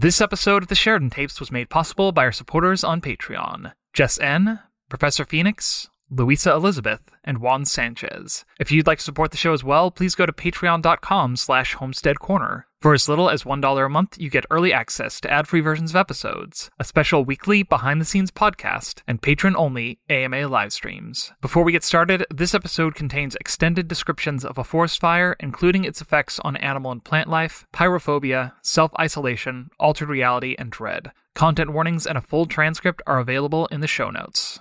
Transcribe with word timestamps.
This 0.00 0.20
episode 0.20 0.62
of 0.62 0.68
the 0.68 0.76
Sheridan 0.76 1.10
Tapes 1.10 1.40
was 1.40 1.50
made 1.50 1.70
possible 1.70 2.12
by 2.12 2.22
our 2.22 2.30
supporters 2.30 2.84
on 2.84 3.00
Patreon 3.00 3.72
Jess 3.92 4.16
N., 4.20 4.60
Professor 4.88 5.24
Phoenix, 5.24 5.90
Luisa 6.10 6.52
Elizabeth, 6.52 7.02
and 7.24 7.38
Juan 7.38 7.64
Sanchez. 7.64 8.44
If 8.58 8.72
you'd 8.72 8.86
like 8.86 8.98
to 8.98 9.04
support 9.04 9.30
the 9.30 9.36
show 9.36 9.52
as 9.52 9.62
well, 9.62 9.90
please 9.90 10.14
go 10.14 10.24
to 10.24 10.32
patreon.com 10.32 11.36
slash 11.36 11.74
homestead 11.74 12.18
corner. 12.18 12.66
For 12.80 12.94
as 12.94 13.08
little 13.08 13.28
as 13.28 13.42
$1 13.42 13.84
a 13.84 13.88
month, 13.88 14.18
you 14.18 14.30
get 14.30 14.46
early 14.50 14.72
access 14.72 15.20
to 15.20 15.30
ad-free 15.30 15.60
versions 15.60 15.90
of 15.90 15.96
episodes, 15.96 16.70
a 16.78 16.84
special 16.84 17.24
weekly 17.24 17.62
behind-the-scenes 17.62 18.30
podcast, 18.30 19.02
and 19.06 19.20
patron-only 19.20 19.98
AMA 20.08 20.46
live 20.46 20.72
streams. 20.72 21.32
Before 21.40 21.64
we 21.64 21.72
get 21.72 21.82
started, 21.84 22.24
this 22.32 22.54
episode 22.54 22.94
contains 22.94 23.34
extended 23.36 23.88
descriptions 23.88 24.44
of 24.44 24.58
a 24.58 24.64
forest 24.64 25.00
fire, 25.00 25.36
including 25.40 25.84
its 25.84 26.00
effects 26.00 26.38
on 26.40 26.56
animal 26.56 26.92
and 26.92 27.04
plant 27.04 27.28
life, 27.28 27.66
pyrophobia, 27.74 28.52
self-isolation, 28.62 29.70
altered 29.80 30.08
reality, 30.08 30.54
and 30.58 30.70
dread. 30.70 31.10
Content 31.34 31.72
warnings 31.72 32.06
and 32.06 32.16
a 32.16 32.22
full 32.22 32.46
transcript 32.46 33.02
are 33.06 33.18
available 33.18 33.66
in 33.66 33.80
the 33.80 33.86
show 33.86 34.10
notes. 34.10 34.60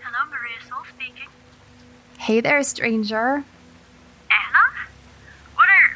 Hello, 0.00 0.30
Maria 0.30 0.58
Sol 0.68 0.84
speaking. 0.94 1.28
Hey 2.24 2.40
there, 2.40 2.62
stranger. 2.62 3.44
Anna? 4.30 4.64
What 5.56 5.68
are. 5.68 5.90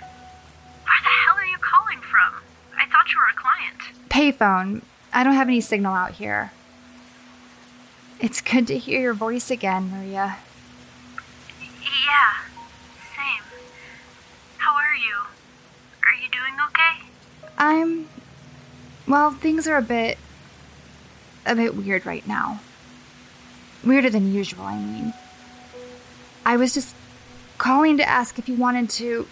Where 0.84 1.00
the 1.02 1.08
hell 1.24 1.36
are 1.36 1.46
you 1.46 1.56
calling 1.56 2.00
from? 2.00 2.42
I 2.76 2.84
thought 2.84 3.10
you 3.10 3.18
were 3.18 3.30
a 3.32 3.34
client. 3.34 3.78
Payphone. 4.10 4.82
I 5.10 5.24
don't 5.24 5.32
have 5.32 5.48
any 5.48 5.62
signal 5.62 5.94
out 5.94 6.10
here. 6.12 6.52
It's 8.20 8.42
good 8.42 8.66
to 8.66 8.76
hear 8.76 9.00
your 9.00 9.14
voice 9.14 9.50
again, 9.50 9.90
Maria. 9.90 10.36
Yeah, 11.62 12.34
same. 13.16 13.42
How 14.58 14.74
are 14.74 14.94
you? 14.96 15.14
Are 16.04 16.14
you 16.22 16.28
doing 16.30 16.52
okay? 16.68 17.08
I'm. 17.56 18.06
Well, 19.06 19.30
things 19.30 19.66
are 19.66 19.78
a 19.78 19.82
bit. 19.82 20.18
a 21.46 21.54
bit 21.54 21.74
weird 21.74 22.04
right 22.04 22.26
now. 22.28 22.60
Weirder 23.82 24.10
than 24.10 24.34
usual, 24.34 24.64
I 24.64 24.78
mean. 24.78 25.14
I 26.48 26.56
was 26.56 26.72
just 26.72 26.94
calling 27.58 27.98
to 27.98 28.08
ask 28.08 28.38
if 28.38 28.48
you 28.48 28.54
wanted 28.54 28.88
to. 28.90 29.26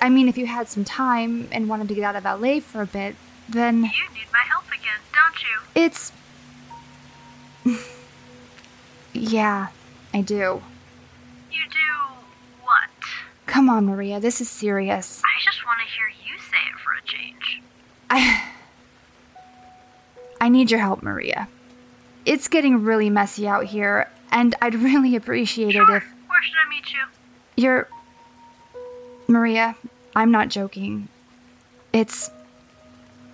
I 0.00 0.08
mean, 0.08 0.28
if 0.28 0.38
you 0.38 0.46
had 0.46 0.68
some 0.68 0.84
time 0.84 1.48
and 1.50 1.68
wanted 1.68 1.88
to 1.88 1.94
get 1.94 2.04
out 2.04 2.14
of 2.14 2.24
LA 2.40 2.60
for 2.60 2.82
a 2.82 2.86
bit, 2.86 3.16
then 3.48 3.76
You 3.82 3.90
need 4.14 4.28
my 4.32 4.44
help 4.48 4.66
again, 4.68 5.00
don't 5.12 5.42
you? 5.42 5.82
it's. 5.82 6.12
yeah, 9.12 9.68
I 10.14 10.20
do. 10.20 10.62
You 11.50 11.62
do 11.70 12.14
what? 12.62 12.90
Come 13.46 13.68
on, 13.68 13.86
Maria, 13.86 14.20
this 14.20 14.40
is 14.40 14.48
serious. 14.48 15.22
I 15.24 15.42
just 15.44 15.64
want 15.66 15.80
to 15.80 15.86
hear 15.86 16.06
you 16.08 16.38
say 16.38 16.58
it 16.72 16.78
for 16.78 16.92
a 16.92 17.02
change. 17.04 17.62
I. 18.08 18.42
I 20.40 20.48
need 20.48 20.70
your 20.70 20.80
help, 20.80 21.02
Maria. 21.02 21.48
It's 22.24 22.46
getting 22.46 22.84
really 22.84 23.08
messy 23.10 23.48
out 23.48 23.64
here, 23.66 24.10
and 24.30 24.54
I'd 24.62 24.74
really 24.88 25.16
appreciate 25.16 25.72
Sure. 25.72 25.90
it 25.96 25.96
if 25.96 26.04
Where 26.36 26.42
should 26.42 26.54
I 26.66 26.68
meet 26.68 26.92
you? 26.92 26.98
you're. 27.56 27.88
Maria, 29.26 29.74
I'm 30.14 30.30
not 30.30 30.50
joking. 30.50 31.08
It's. 31.94 32.30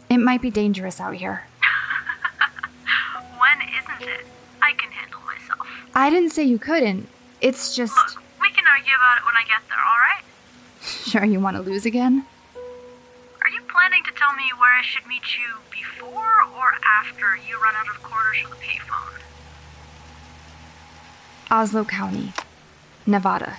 It 0.08 0.18
might 0.18 0.40
be 0.40 0.50
dangerous 0.52 1.00
out 1.00 1.16
here. 1.16 1.42
When 3.40 3.58
isn't 3.60 4.08
it? 4.08 4.24
I 4.62 4.74
can 4.74 4.92
handle 4.92 5.18
myself. 5.26 5.66
I 5.96 6.10
didn't 6.10 6.30
say 6.30 6.44
you 6.44 6.60
couldn't. 6.60 7.08
It's 7.40 7.74
just. 7.74 7.96
Look, 7.96 8.22
we 8.40 8.50
can 8.50 8.64
argue 8.68 8.92
about 8.94 9.18
it 9.18 9.24
when 9.24 9.34
I 9.34 9.44
get 9.48 9.62
there, 9.68 9.82
alright? 9.82 10.24
Sure, 11.10 11.24
you 11.24 11.40
want 11.40 11.56
to 11.56 11.62
lose 11.62 11.84
again? 11.84 12.24
Are 12.54 13.48
you 13.48 13.62
planning 13.62 14.04
to 14.04 14.12
tell 14.12 14.32
me 14.34 14.44
where 14.58 14.78
I 14.78 14.82
should 14.82 15.08
meet 15.08 15.36
you 15.36 15.58
before 15.72 16.42
or 16.56 16.74
after 16.86 17.36
you 17.48 17.60
run 17.60 17.74
out 17.74 17.88
of 17.88 18.00
quarters 18.00 18.42
for 18.44 18.50
the 18.50 18.62
payphone? 18.62 19.20
Oslow 21.50 21.86
County, 21.86 22.32
Nevada. 23.06 23.58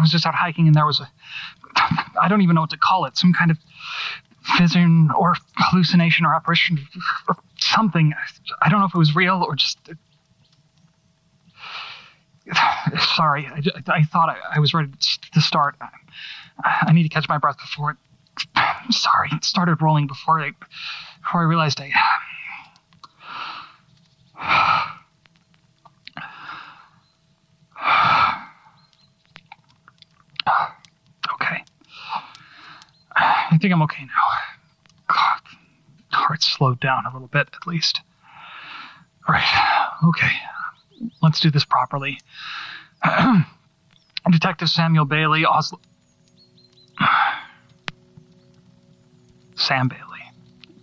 was 0.11 0.21
just 0.21 0.25
out 0.25 0.35
hiking 0.35 0.67
and 0.67 0.75
there 0.75 0.85
was 0.85 0.99
a. 0.99 1.09
I 2.21 2.27
don't 2.27 2.41
even 2.41 2.55
know 2.55 2.61
what 2.61 2.69
to 2.71 2.77
call 2.77 3.05
it. 3.05 3.17
Some 3.17 3.33
kind 3.33 3.49
of 3.51 3.57
vision 4.57 5.09
or 5.17 5.35
hallucination 5.55 6.25
or 6.25 6.33
apparition 6.33 6.79
or 7.27 7.37
something. 7.57 8.13
I 8.61 8.69
don't 8.69 8.79
know 8.79 8.85
if 8.85 8.93
it 8.93 8.97
was 8.97 9.15
real 9.15 9.43
or 9.47 9.55
just. 9.55 9.79
Sorry, 13.15 13.47
I, 13.47 13.61
I 13.87 14.03
thought 14.03 14.29
I, 14.29 14.37
I, 14.55 14.59
was 14.59 14.73
ready 14.73 14.91
to 15.33 15.41
start. 15.41 15.75
I 16.63 16.91
need 16.91 17.03
to 17.03 17.09
catch 17.09 17.29
my 17.29 17.37
breath 17.37 17.57
before 17.57 17.91
it. 17.91 17.97
Sorry, 18.93 19.29
it 19.31 19.45
started 19.45 19.81
rolling 19.81 20.07
before 20.07 20.41
I 20.41 20.51
before 21.21 21.41
I 21.41 21.43
realized 21.43 21.79
I. 21.79 21.93
okay. 31.33 31.63
I 33.51 33.57
think 33.57 33.73
I'm 33.73 33.81
okay 33.81 34.05
now. 34.05 35.07
God, 35.07 35.41
heart 36.09 36.41
slowed 36.41 36.79
down 36.79 37.05
a 37.05 37.11
little 37.11 37.27
bit, 37.27 37.49
at 37.53 37.67
least. 37.67 37.99
All 39.27 39.35
right. 39.35 39.97
Okay. 40.05 40.31
Let's 41.21 41.41
do 41.41 41.51
this 41.51 41.65
properly. 41.65 42.17
Detective 44.31 44.69
Samuel 44.69 45.05
Bailey, 45.05 45.43
Oslow. 45.43 45.79
Sam 49.55 49.89
Bailey. 49.89 50.01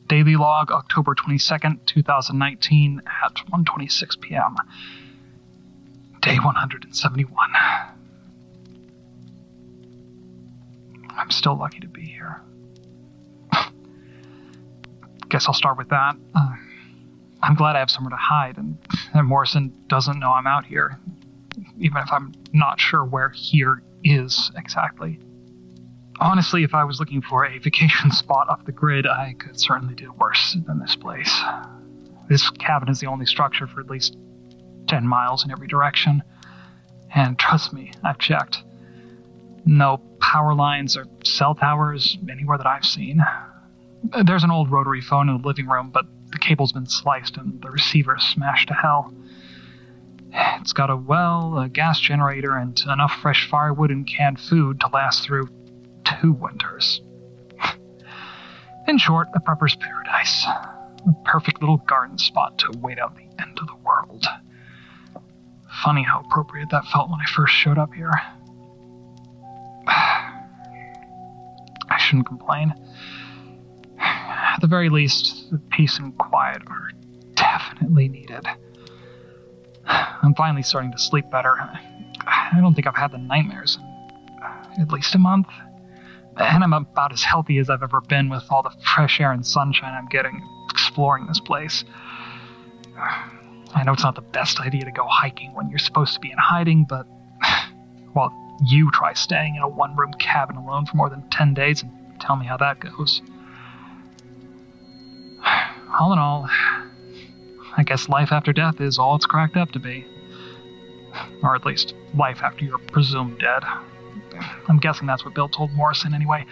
Daily 0.06 0.36
log, 0.36 0.70
October 0.70 1.14
22nd, 1.14 1.86
2019, 1.86 3.02
at 3.24 3.34
1:26 3.50 4.20
p.m. 4.20 4.56
Day 6.20 6.36
171. 6.36 7.50
I'm 11.10 11.30
still 11.30 11.56
lucky 11.56 11.80
to 11.80 11.88
be 11.88 12.02
here. 12.02 12.40
Guess 15.28 15.46
I'll 15.46 15.54
start 15.54 15.76
with 15.76 15.88
that. 15.90 16.16
Uh, 16.34 16.54
I'm 17.42 17.54
glad 17.54 17.76
I 17.76 17.80
have 17.80 17.90
somewhere 17.90 18.10
to 18.10 18.16
hide, 18.16 18.56
and, 18.56 18.78
and 19.14 19.26
Morrison 19.26 19.72
doesn't 19.88 20.18
know 20.18 20.30
I'm 20.30 20.46
out 20.46 20.64
here, 20.64 20.98
even 21.78 21.98
if 21.98 22.10
I'm 22.10 22.32
not 22.52 22.80
sure 22.80 23.04
where 23.04 23.30
here 23.30 23.82
is 24.02 24.50
exactly. 24.56 25.20
Honestly, 26.20 26.64
if 26.64 26.74
I 26.74 26.82
was 26.84 26.98
looking 26.98 27.22
for 27.22 27.44
a 27.44 27.58
vacation 27.58 28.10
spot 28.10 28.48
off 28.48 28.64
the 28.64 28.72
grid, 28.72 29.06
I 29.06 29.34
could 29.38 29.60
certainly 29.60 29.94
do 29.94 30.12
worse 30.18 30.56
than 30.66 30.80
this 30.80 30.96
place. 30.96 31.42
This 32.28 32.50
cabin 32.50 32.88
is 32.88 33.00
the 33.00 33.06
only 33.06 33.26
structure 33.26 33.66
for 33.66 33.80
at 33.80 33.88
least 33.88 34.16
10 34.88 35.06
miles 35.06 35.44
in 35.44 35.50
every 35.50 35.68
direction. 35.68 36.22
And 37.14 37.38
trust 37.38 37.72
me, 37.72 37.92
I've 38.04 38.18
checked. 38.18 38.62
No 39.64 39.98
power 40.20 40.54
lines 40.54 40.96
or 40.96 41.06
cell 41.24 41.54
towers 41.54 42.18
anywhere 42.30 42.58
that 42.58 42.66
I've 42.66 42.84
seen. 42.84 43.24
There's 44.24 44.44
an 44.44 44.50
old 44.50 44.70
rotary 44.70 45.00
phone 45.00 45.28
in 45.28 45.40
the 45.40 45.46
living 45.46 45.66
room, 45.66 45.90
but 45.90 46.06
the 46.30 46.38
cable's 46.38 46.72
been 46.72 46.86
sliced 46.86 47.36
and 47.36 47.60
the 47.60 47.70
receiver 47.70 48.16
smashed 48.18 48.68
to 48.68 48.74
hell. 48.74 49.12
It's 50.32 50.72
got 50.72 50.90
a 50.90 50.96
well, 50.96 51.58
a 51.58 51.68
gas 51.68 51.98
generator, 52.00 52.56
and 52.56 52.78
enough 52.86 53.12
fresh 53.22 53.48
firewood 53.48 53.90
and 53.90 54.06
canned 54.06 54.38
food 54.38 54.80
to 54.80 54.88
last 54.88 55.24
through 55.24 55.48
two 56.04 56.32
winters. 56.32 57.00
In 58.86 58.98
short, 58.98 59.28
a 59.34 59.40
prepper's 59.40 59.76
paradise. 59.76 60.44
A 60.46 61.14
perfect 61.24 61.60
little 61.60 61.78
garden 61.78 62.18
spot 62.18 62.58
to 62.58 62.72
wait 62.78 62.98
out 62.98 63.14
the 63.14 63.28
end 63.42 63.58
of 63.58 63.66
the 63.66 63.76
world. 63.84 64.26
Funny 65.84 66.02
how 66.02 66.20
appropriate 66.20 66.70
that 66.70 66.84
felt 66.86 67.10
when 67.10 67.20
I 67.20 67.26
first 67.26 67.54
showed 67.54 67.78
up 67.78 67.94
here. 67.94 68.10
I 69.86 70.38
shouldn't 71.98 72.26
complain. 72.26 72.74
At 74.58 74.62
the 74.62 74.66
very 74.66 74.88
least, 74.88 75.54
peace 75.70 76.00
and 76.00 76.18
quiet 76.18 76.62
are 76.66 76.90
definitely 77.36 78.08
needed. 78.08 78.44
I'm 79.86 80.34
finally 80.34 80.64
starting 80.64 80.90
to 80.90 80.98
sleep 80.98 81.30
better. 81.30 81.54
I 82.26 82.58
don't 82.60 82.74
think 82.74 82.88
I've 82.88 82.96
had 82.96 83.12
the 83.12 83.18
nightmares 83.18 83.76
in 83.76 84.42
uh, 84.42 84.82
at 84.82 84.90
least 84.90 85.14
a 85.14 85.18
month. 85.18 85.46
And 86.38 86.64
I'm 86.64 86.72
about 86.72 87.12
as 87.12 87.22
healthy 87.22 87.58
as 87.58 87.70
I've 87.70 87.84
ever 87.84 88.00
been 88.00 88.30
with 88.30 88.42
all 88.50 88.64
the 88.64 88.74
fresh 88.96 89.20
air 89.20 89.30
and 89.30 89.46
sunshine 89.46 89.94
I'm 89.94 90.08
getting 90.08 90.42
exploring 90.72 91.28
this 91.28 91.38
place. 91.38 91.84
I 92.96 93.84
know 93.84 93.92
it's 93.92 94.02
not 94.02 94.16
the 94.16 94.22
best 94.22 94.58
idea 94.58 94.84
to 94.86 94.90
go 94.90 95.06
hiking 95.06 95.54
when 95.54 95.70
you're 95.70 95.78
supposed 95.78 96.14
to 96.14 96.20
be 96.20 96.32
in 96.32 96.38
hiding, 96.38 96.84
but 96.84 97.06
well, 98.16 98.34
you 98.66 98.90
try 98.90 99.12
staying 99.12 99.54
in 99.54 99.62
a 99.62 99.68
one 99.68 99.94
room 99.94 100.14
cabin 100.14 100.56
alone 100.56 100.84
for 100.84 100.96
more 100.96 101.08
than 101.08 101.22
10 101.30 101.54
days 101.54 101.84
and 101.84 101.92
tell 102.18 102.34
me 102.34 102.44
how 102.44 102.56
that 102.56 102.80
goes. 102.80 103.22
All 105.98 106.12
in 106.12 106.18
all, 106.18 106.48
I 107.76 107.82
guess 107.84 108.08
life 108.08 108.30
after 108.30 108.52
death 108.52 108.80
is 108.80 108.98
all 108.98 109.16
it's 109.16 109.26
cracked 109.26 109.56
up 109.56 109.72
to 109.72 109.80
be. 109.80 110.06
Or 111.42 111.54
at 111.56 111.66
least, 111.66 111.94
life 112.14 112.42
after 112.42 112.64
you're 112.64 112.78
presumed 112.78 113.40
dead. 113.40 113.64
I'm 114.68 114.78
guessing 114.78 115.06
that's 115.06 115.24
what 115.24 115.34
Bill 115.34 115.48
told 115.48 115.72
Morrison 115.72 116.14
anyway. 116.14 116.46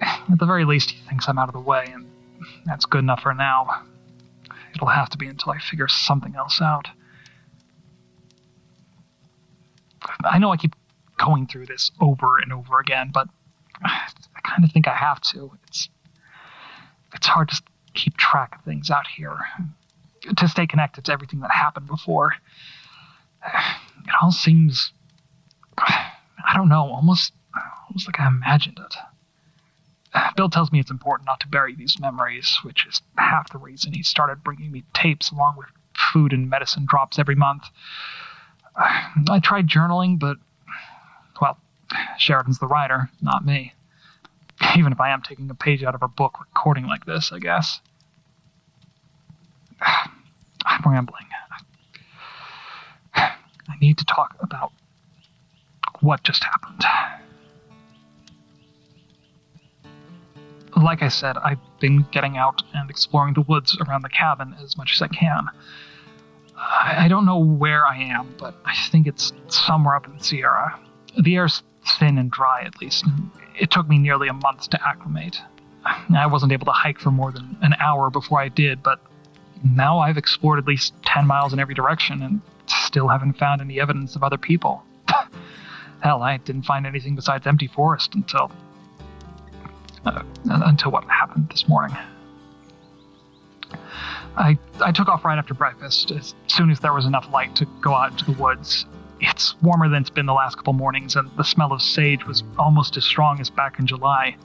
At 0.00 0.38
the 0.38 0.46
very 0.46 0.64
least, 0.64 0.92
he 0.92 1.08
thinks 1.08 1.28
I'm 1.28 1.38
out 1.38 1.48
of 1.48 1.54
the 1.54 1.60
way, 1.60 1.84
and 1.92 2.06
that's 2.64 2.84
good 2.86 3.00
enough 3.00 3.22
for 3.22 3.34
now. 3.34 3.84
It'll 4.74 4.86
have 4.86 5.10
to 5.10 5.18
be 5.18 5.26
until 5.26 5.52
I 5.52 5.58
figure 5.58 5.88
something 5.88 6.36
else 6.36 6.60
out. 6.60 6.86
I 10.24 10.38
know 10.38 10.52
I 10.52 10.56
keep 10.56 10.74
going 11.18 11.46
through 11.46 11.66
this 11.66 11.90
over 12.00 12.38
and 12.38 12.52
over 12.52 12.78
again, 12.78 13.10
but 13.12 13.28
I 13.84 14.40
kind 14.44 14.64
of 14.64 14.70
think 14.72 14.86
I 14.86 14.94
have 14.94 15.20
to. 15.32 15.50
It's 15.66 15.88
it's 17.14 17.26
hard 17.26 17.48
to 17.48 17.60
keep 17.94 18.16
track 18.16 18.56
of 18.56 18.64
things 18.64 18.90
out 18.90 19.06
here, 19.06 19.38
to 20.36 20.48
stay 20.48 20.66
connected 20.66 21.04
to 21.06 21.12
everything 21.12 21.40
that 21.40 21.50
happened 21.50 21.86
before. 21.86 22.34
It 23.44 24.14
all 24.22 24.32
seems 24.32 24.92
I 25.78 26.54
don't 26.54 26.68
know, 26.68 26.90
almost 26.92 27.32
almost 27.88 28.06
like 28.06 28.20
I 28.20 28.28
imagined 28.28 28.78
it. 28.78 28.94
Bill 30.36 30.48
tells 30.48 30.72
me 30.72 30.80
it's 30.80 30.90
important 30.90 31.26
not 31.26 31.40
to 31.40 31.48
bury 31.48 31.74
these 31.74 31.98
memories, 32.00 32.58
which 32.62 32.86
is 32.86 33.00
half 33.16 33.50
the 33.50 33.58
reason 33.58 33.92
he 33.92 34.02
started 34.02 34.42
bringing 34.42 34.72
me 34.72 34.84
tapes 34.92 35.30
along 35.30 35.56
with 35.56 35.68
food 36.12 36.32
and 36.32 36.50
medicine 36.50 36.86
drops 36.88 37.18
every 37.18 37.34
month. 37.34 37.64
I 38.76 39.40
tried 39.42 39.68
journaling, 39.68 40.18
but, 40.18 40.36
well, 41.40 41.58
Sheridan's 42.18 42.58
the 42.58 42.66
writer, 42.66 43.10
not 43.20 43.44
me. 43.44 43.74
Even 44.76 44.92
if 44.92 45.00
I 45.00 45.10
am 45.10 45.22
taking 45.22 45.48
a 45.50 45.54
page 45.54 45.82
out 45.82 45.94
of 45.94 46.00
her 46.00 46.08
book 46.08 46.38
recording 46.40 46.86
like 46.86 47.06
this, 47.06 47.32
I 47.32 47.38
guess. 47.38 47.80
I'm 49.80 50.82
rambling. 50.84 51.24
I 53.14 53.32
need 53.80 53.98
to 53.98 54.04
talk 54.04 54.36
about 54.40 54.72
what 56.00 56.22
just 56.22 56.44
happened. 56.44 56.82
Like 60.76 61.02
I 61.02 61.08
said, 61.08 61.36
I've 61.36 61.58
been 61.80 62.06
getting 62.10 62.36
out 62.36 62.62
and 62.74 62.88
exploring 62.88 63.34
the 63.34 63.42
woods 63.42 63.76
around 63.86 64.02
the 64.02 64.08
cabin 64.08 64.54
as 64.62 64.76
much 64.76 64.92
as 64.94 65.02
I 65.02 65.08
can. 65.08 65.48
I, 66.56 67.08
don't 67.08 67.24
know 67.24 67.38
where 67.38 67.86
I 67.86 67.96
am, 67.96 68.34
but 68.38 68.54
I 68.64 68.74
think 68.90 69.06
it's 69.06 69.32
somewhere 69.48 69.96
up 69.96 70.06
in 70.06 70.16
the 70.16 70.22
Sierra. 70.22 70.78
The 71.18 71.36
air's 71.36 71.62
thin 71.98 72.18
and 72.18 72.30
dry, 72.30 72.62
at 72.62 72.80
least. 72.80 73.04
It 73.60 73.70
took 73.70 73.86
me 73.86 73.98
nearly 73.98 74.26
a 74.28 74.32
month 74.32 74.70
to 74.70 74.88
acclimate. 74.88 75.40
I 75.84 76.26
wasn't 76.26 76.52
able 76.52 76.64
to 76.64 76.72
hike 76.72 76.98
for 76.98 77.10
more 77.10 77.30
than 77.30 77.58
an 77.60 77.74
hour 77.78 78.08
before 78.08 78.40
I 78.40 78.48
did, 78.48 78.82
but 78.82 79.00
now 79.62 79.98
I've 79.98 80.16
explored 80.16 80.58
at 80.58 80.66
least 80.66 80.94
10 81.04 81.26
miles 81.26 81.52
in 81.52 81.60
every 81.60 81.74
direction 81.74 82.22
and 82.22 82.40
still 82.66 83.06
haven't 83.06 83.34
found 83.34 83.60
any 83.60 83.78
evidence 83.78 84.16
of 84.16 84.22
other 84.22 84.38
people. 84.38 84.82
Hell, 86.02 86.22
I 86.22 86.38
didn't 86.38 86.62
find 86.62 86.86
anything 86.86 87.14
besides 87.14 87.46
empty 87.46 87.66
forest 87.66 88.14
until. 88.14 88.50
Uh, 90.06 90.22
until 90.46 90.90
what 90.90 91.04
happened 91.04 91.50
this 91.50 91.68
morning. 91.68 91.94
I, 94.38 94.56
I 94.80 94.92
took 94.92 95.08
off 95.08 95.26
right 95.26 95.36
after 95.36 95.52
breakfast, 95.52 96.10
as 96.12 96.34
soon 96.46 96.70
as 96.70 96.80
there 96.80 96.94
was 96.94 97.04
enough 97.04 97.30
light 97.30 97.54
to 97.56 97.66
go 97.82 97.92
out 97.92 98.12
into 98.12 98.24
the 98.24 98.40
woods. 98.40 98.86
It's 99.20 99.60
warmer 99.62 99.88
than 99.88 100.02
it's 100.02 100.10
been 100.10 100.26
the 100.26 100.32
last 100.32 100.56
couple 100.56 100.72
mornings, 100.72 101.16
and 101.16 101.30
the 101.36 101.44
smell 101.44 101.72
of 101.72 101.82
sage 101.82 102.26
was 102.26 102.42
almost 102.58 102.96
as 102.96 103.04
strong 103.04 103.40
as 103.40 103.50
back 103.50 103.78
in 103.78 103.86
July. 103.86 104.36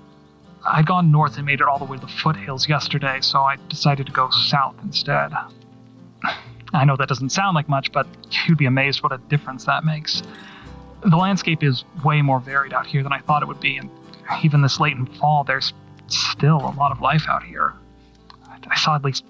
I'd 0.65 0.85
gone 0.85 1.11
north 1.11 1.37
and 1.37 1.45
made 1.45 1.61
it 1.61 1.67
all 1.67 1.79
the 1.79 1.85
way 1.85 1.97
to 1.97 2.05
the 2.05 2.11
foothills 2.11 2.67
yesterday, 2.67 3.19
so 3.21 3.41
I 3.41 3.57
decided 3.69 4.07
to 4.07 4.11
go 4.11 4.29
south 4.29 4.75
instead. 4.83 5.31
I 6.73 6.83
know 6.83 6.97
that 6.97 7.07
doesn't 7.07 7.29
sound 7.29 7.55
like 7.55 7.69
much, 7.69 7.91
but 7.91 8.07
you'd 8.47 8.57
be 8.57 8.65
amazed 8.65 9.01
what 9.01 9.11
a 9.11 9.17
difference 9.29 9.65
that 9.65 9.85
makes 9.85 10.23
the 11.05 11.17
landscape 11.17 11.63
is 11.63 11.83
way 12.03 12.21
more 12.21 12.39
varied 12.39 12.73
out 12.73 12.87
here 12.87 13.03
than 13.03 13.13
I 13.13 13.19
thought 13.19 13.43
it 13.43 13.47
would 13.47 13.59
be, 13.59 13.77
and 13.77 13.89
even 14.43 14.61
this 14.61 14.79
late 14.79 14.97
in 14.97 15.05
fall, 15.05 15.43
there's 15.43 15.73
still 16.07 16.57
a 16.57 16.73
lot 16.73 16.91
of 16.91 16.99
life 16.99 17.25
out 17.29 17.43
here. 17.43 17.73
I 18.67 18.75
saw 18.77 18.95
at 18.95 19.03
least 19.03 19.23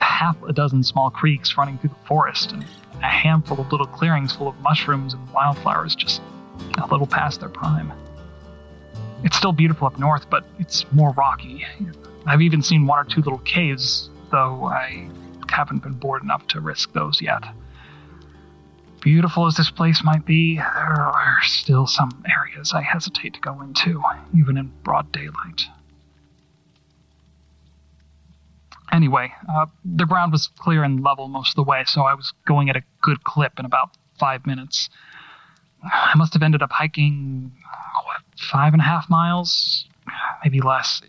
half 0.00 0.36
a 0.42 0.52
dozen 0.52 0.82
small 0.82 1.10
creeks 1.10 1.56
running 1.56 1.78
through 1.78 1.90
the 1.90 2.06
forest, 2.06 2.52
and 2.52 2.66
a 3.04 3.08
handful 3.08 3.60
of 3.60 3.70
little 3.70 3.86
clearings 3.86 4.34
full 4.34 4.48
of 4.48 4.58
mushrooms 4.60 5.12
and 5.12 5.30
wildflowers 5.30 5.94
just 5.94 6.22
a 6.78 6.86
little 6.86 7.06
past 7.06 7.40
their 7.40 7.50
prime. 7.50 7.92
It's 9.22 9.36
still 9.36 9.52
beautiful 9.52 9.86
up 9.86 9.98
north, 9.98 10.28
but 10.30 10.44
it's 10.58 10.90
more 10.92 11.10
rocky. 11.12 11.66
I've 12.26 12.40
even 12.40 12.62
seen 12.62 12.86
one 12.86 12.98
or 12.98 13.04
two 13.04 13.20
little 13.20 13.38
caves, 13.40 14.10
though 14.30 14.64
I 14.64 15.08
haven't 15.48 15.82
been 15.82 15.92
bored 15.92 16.22
enough 16.22 16.46
to 16.48 16.60
risk 16.60 16.92
those 16.92 17.20
yet. 17.20 17.44
Beautiful 19.00 19.46
as 19.46 19.56
this 19.56 19.70
place 19.70 20.02
might 20.02 20.24
be, 20.24 20.56
there 20.56 20.64
are 20.64 21.38
still 21.42 21.86
some 21.86 22.24
areas 22.26 22.72
I 22.72 22.80
hesitate 22.80 23.34
to 23.34 23.40
go 23.40 23.60
into, 23.60 24.02
even 24.36 24.56
in 24.56 24.72
broad 24.82 25.12
daylight. 25.12 25.62
Anyway, 28.94 29.32
uh, 29.52 29.66
the 29.84 30.06
ground 30.06 30.30
was 30.30 30.48
clear 30.60 30.84
and 30.84 31.02
level 31.02 31.26
most 31.26 31.50
of 31.50 31.56
the 31.56 31.68
way, 31.68 31.82
so 31.84 32.02
I 32.02 32.14
was 32.14 32.32
going 32.46 32.70
at 32.70 32.76
a 32.76 32.82
good 33.02 33.24
clip 33.24 33.58
in 33.58 33.64
about 33.64 33.90
five 34.20 34.46
minutes. 34.46 34.88
I 35.82 36.12
must 36.14 36.32
have 36.34 36.44
ended 36.44 36.62
up 36.62 36.70
hiking, 36.70 37.50
what, 38.04 38.22
five 38.38 38.72
and 38.72 38.80
a 38.80 38.84
half 38.84 39.10
miles? 39.10 39.86
Maybe 40.44 40.60
less. 40.60 41.02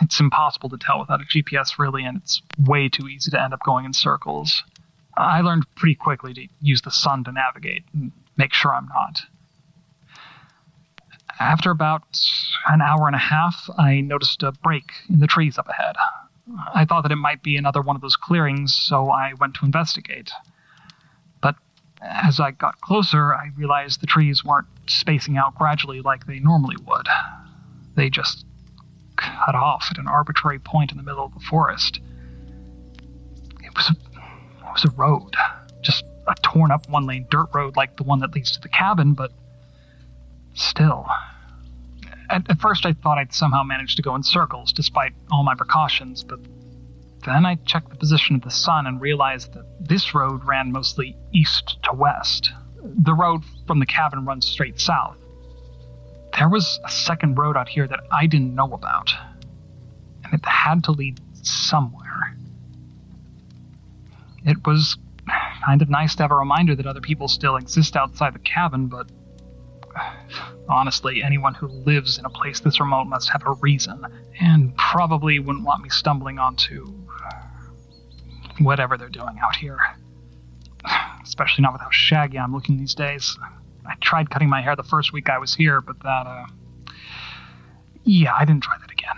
It's 0.00 0.20
impossible 0.20 0.68
to 0.68 0.78
tell 0.78 1.00
without 1.00 1.20
a 1.20 1.24
GPS, 1.24 1.80
really, 1.80 2.04
and 2.04 2.16
it's 2.18 2.42
way 2.64 2.88
too 2.88 3.08
easy 3.08 3.32
to 3.32 3.42
end 3.42 3.52
up 3.52 3.60
going 3.64 3.84
in 3.84 3.92
circles. 3.92 4.62
I 5.16 5.40
learned 5.40 5.66
pretty 5.74 5.96
quickly 5.96 6.32
to 6.32 6.46
use 6.60 6.82
the 6.82 6.92
sun 6.92 7.24
to 7.24 7.32
navigate 7.32 7.82
and 7.92 8.12
make 8.36 8.52
sure 8.52 8.72
I'm 8.72 8.86
not. 8.86 9.22
After 11.40 11.72
about 11.72 12.04
an 12.68 12.80
hour 12.82 13.08
and 13.08 13.16
a 13.16 13.18
half, 13.18 13.68
I 13.76 14.00
noticed 14.00 14.44
a 14.44 14.52
break 14.52 14.92
in 15.08 15.18
the 15.18 15.26
trees 15.26 15.58
up 15.58 15.68
ahead. 15.68 15.96
I 16.74 16.84
thought 16.84 17.02
that 17.02 17.12
it 17.12 17.16
might 17.16 17.42
be 17.42 17.56
another 17.56 17.82
one 17.82 17.96
of 17.96 18.02
those 18.02 18.16
clearings, 18.16 18.74
so 18.74 19.10
I 19.10 19.34
went 19.40 19.54
to 19.54 19.64
investigate. 19.64 20.30
But 21.40 21.56
as 22.00 22.38
I 22.38 22.52
got 22.52 22.80
closer, 22.80 23.34
I 23.34 23.50
realized 23.56 24.00
the 24.00 24.06
trees 24.06 24.44
weren't 24.44 24.68
spacing 24.86 25.36
out 25.36 25.56
gradually 25.56 26.00
like 26.00 26.26
they 26.26 26.38
normally 26.38 26.76
would. 26.86 27.08
They 27.96 28.10
just 28.10 28.44
cut 29.16 29.54
off 29.54 29.88
at 29.90 29.98
an 29.98 30.06
arbitrary 30.06 30.58
point 30.58 30.90
in 30.90 30.98
the 30.98 31.02
middle 31.02 31.24
of 31.24 31.34
the 31.34 31.40
forest. 31.40 32.00
It 33.64 33.74
was 33.74 33.90
was 34.76 34.84
a 34.84 34.94
road. 34.96 35.34
Just 35.80 36.04
a 36.26 36.34
torn 36.42 36.70
up 36.70 36.88
one 36.88 37.06
lane 37.06 37.26
dirt 37.30 37.48
road 37.54 37.76
like 37.76 37.96
the 37.96 38.02
one 38.02 38.20
that 38.20 38.34
leads 38.34 38.52
to 38.52 38.60
the 38.60 38.68
cabin, 38.68 39.14
but 39.14 39.32
still. 40.54 41.06
At, 42.28 42.50
at, 42.50 42.60
first, 42.60 42.84
I 42.86 42.92
thought 42.92 43.18
I'd 43.18 43.32
somehow 43.32 43.62
managed 43.62 43.96
to 43.96 44.02
go 44.02 44.14
in 44.14 44.22
circles 44.22 44.72
despite 44.72 45.12
all 45.30 45.44
my 45.44 45.54
precautions, 45.54 46.24
but 46.24 46.40
then 47.24 47.46
I 47.46 47.56
checked 47.56 47.90
the 47.90 47.96
position 47.96 48.36
of 48.36 48.42
the 48.42 48.50
sun 48.50 48.86
and 48.86 49.00
realized 49.00 49.54
that 49.54 49.64
this 49.80 50.14
road 50.14 50.44
ran 50.44 50.72
mostly 50.72 51.16
east 51.32 51.78
to 51.84 51.92
west. 51.92 52.52
The 52.82 53.14
road 53.14 53.42
from 53.66 53.78
the 53.78 53.86
cabin 53.86 54.24
runs 54.24 54.46
straight 54.46 54.80
south. 54.80 55.16
There 56.36 56.48
was 56.48 56.78
a 56.84 56.90
second 56.90 57.38
road 57.38 57.56
out 57.56 57.68
here 57.68 57.86
that 57.86 58.00
I 58.12 58.26
didn't 58.26 58.54
know 58.54 58.72
about, 58.72 59.12
and 60.24 60.34
it 60.34 60.44
had 60.44 60.84
to 60.84 60.92
lead 60.92 61.20
somewhere 61.42 62.16
it 64.46 64.64
was 64.64 64.96
kind 65.64 65.82
of 65.82 65.90
nice 65.90 66.14
to 66.14 66.22
have 66.22 66.30
a 66.30 66.36
reminder 66.36 66.76
that 66.76 66.86
other 66.86 67.00
people 67.00 67.26
still 67.26 67.56
exist 67.56 67.96
outside 67.96 68.32
the 68.32 68.38
cabin, 68.38 68.86
but 68.86 69.10
honestly, 70.68 71.22
anyone 71.22 71.54
who 71.54 71.68
lives 71.68 72.18
in 72.18 72.24
a 72.24 72.30
place 72.30 72.60
this 72.60 72.80
remote 72.80 73.04
must 73.04 73.28
have 73.30 73.42
a 73.46 73.52
reason, 73.54 74.04
and 74.40 74.76
probably 74.76 75.38
wouldn't 75.38 75.64
want 75.64 75.82
me 75.82 75.88
stumbling 75.88 76.38
onto 76.38 76.86
whatever 78.58 78.96
they're 78.96 79.08
doing 79.08 79.38
out 79.42 79.56
here. 79.56 79.78
Especially 81.22 81.62
not 81.62 81.72
with 81.72 81.82
how 81.82 81.90
shaggy 81.90 82.38
I'm 82.38 82.52
looking 82.52 82.78
these 82.78 82.94
days. 82.94 83.36
I 83.86 83.94
tried 84.00 84.30
cutting 84.30 84.48
my 84.48 84.62
hair 84.62 84.76
the 84.76 84.82
first 84.82 85.12
week 85.12 85.28
I 85.28 85.38
was 85.38 85.54
here, 85.54 85.80
but 85.80 86.00
that, 86.02 86.26
uh. 86.26 86.46
Yeah, 88.04 88.34
I 88.34 88.44
didn't 88.44 88.62
try 88.62 88.76
that 88.78 88.90
again. 88.90 89.16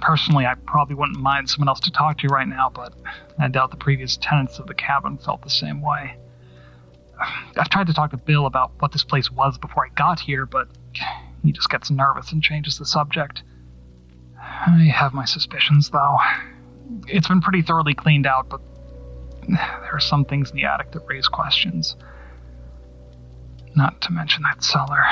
Personally, 0.00 0.46
I 0.46 0.54
probably 0.54 0.94
wouldn't 0.94 1.18
mind 1.20 1.50
someone 1.50 1.68
else 1.68 1.80
to 1.80 1.90
talk 1.90 2.18
to 2.18 2.28
right 2.28 2.48
now, 2.48 2.70
but 2.70 2.94
I 3.38 3.48
doubt 3.48 3.70
the 3.70 3.76
previous 3.76 4.16
tenants 4.16 4.58
of 4.58 4.66
the 4.66 4.74
cabin 4.74 5.18
felt 5.18 5.42
the 5.42 5.50
same 5.50 5.82
way. 5.82 6.16
I've 7.20 7.68
tried 7.68 7.86
to 7.88 7.94
talk 7.94 8.10
to 8.12 8.16
Bill 8.16 8.46
about 8.46 8.72
what 8.78 8.92
this 8.92 9.04
place 9.04 9.30
was 9.30 9.58
before 9.58 9.86
I 9.86 9.88
got 9.94 10.20
here, 10.20 10.46
but 10.46 10.68
he 11.42 11.52
just 11.52 11.70
gets 11.70 11.90
nervous 11.90 12.32
and 12.32 12.42
changes 12.42 12.78
the 12.78 12.86
subject. 12.86 13.42
I 14.38 14.90
have 14.94 15.12
my 15.12 15.24
suspicions, 15.24 15.90
though. 15.90 16.18
It's 17.06 17.28
been 17.28 17.40
pretty 17.40 17.62
thoroughly 17.62 17.94
cleaned 17.94 18.26
out, 18.26 18.48
but 18.48 18.60
there 19.48 19.90
are 19.92 20.00
some 20.00 20.24
things 20.24 20.50
in 20.50 20.56
the 20.56 20.64
attic 20.64 20.92
that 20.92 21.00
raise 21.06 21.28
questions. 21.28 21.96
Not 23.74 24.00
to 24.02 24.12
mention 24.12 24.42
that 24.42 24.62
cellar. 24.62 25.02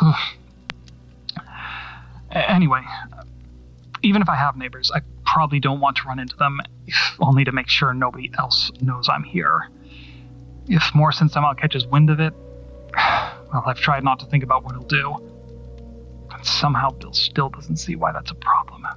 anyway, 2.30 2.82
even 4.02 4.22
if 4.22 4.28
I 4.28 4.36
have 4.36 4.56
neighbors, 4.56 4.90
I 4.94 5.00
probably 5.24 5.60
don't 5.60 5.80
want 5.80 5.96
to 5.98 6.02
run 6.06 6.18
into 6.18 6.36
them, 6.36 6.60
only 7.20 7.44
to 7.44 7.52
make 7.52 7.68
sure 7.68 7.92
nobody 7.94 8.30
else 8.38 8.70
knows 8.80 9.08
I'm 9.08 9.24
here. 9.24 9.68
If 10.68 10.94
Morrison 10.94 11.28
somehow 11.28 11.52
catches 11.54 11.86
wind 11.86 12.10
of 12.10 12.20
it, 12.20 12.34
well, 12.94 13.62
I've 13.66 13.78
tried 13.78 14.04
not 14.04 14.18
to 14.20 14.26
think 14.26 14.42
about 14.42 14.64
what 14.64 14.74
he'll 14.74 14.84
do. 14.84 15.16
But 16.28 16.44
somehow 16.44 16.90
Bill 16.90 17.12
still 17.12 17.48
doesn't 17.48 17.76
see 17.76 17.96
why 17.96 18.12
that's 18.12 18.30
a 18.30 18.34
problem. 18.34 18.86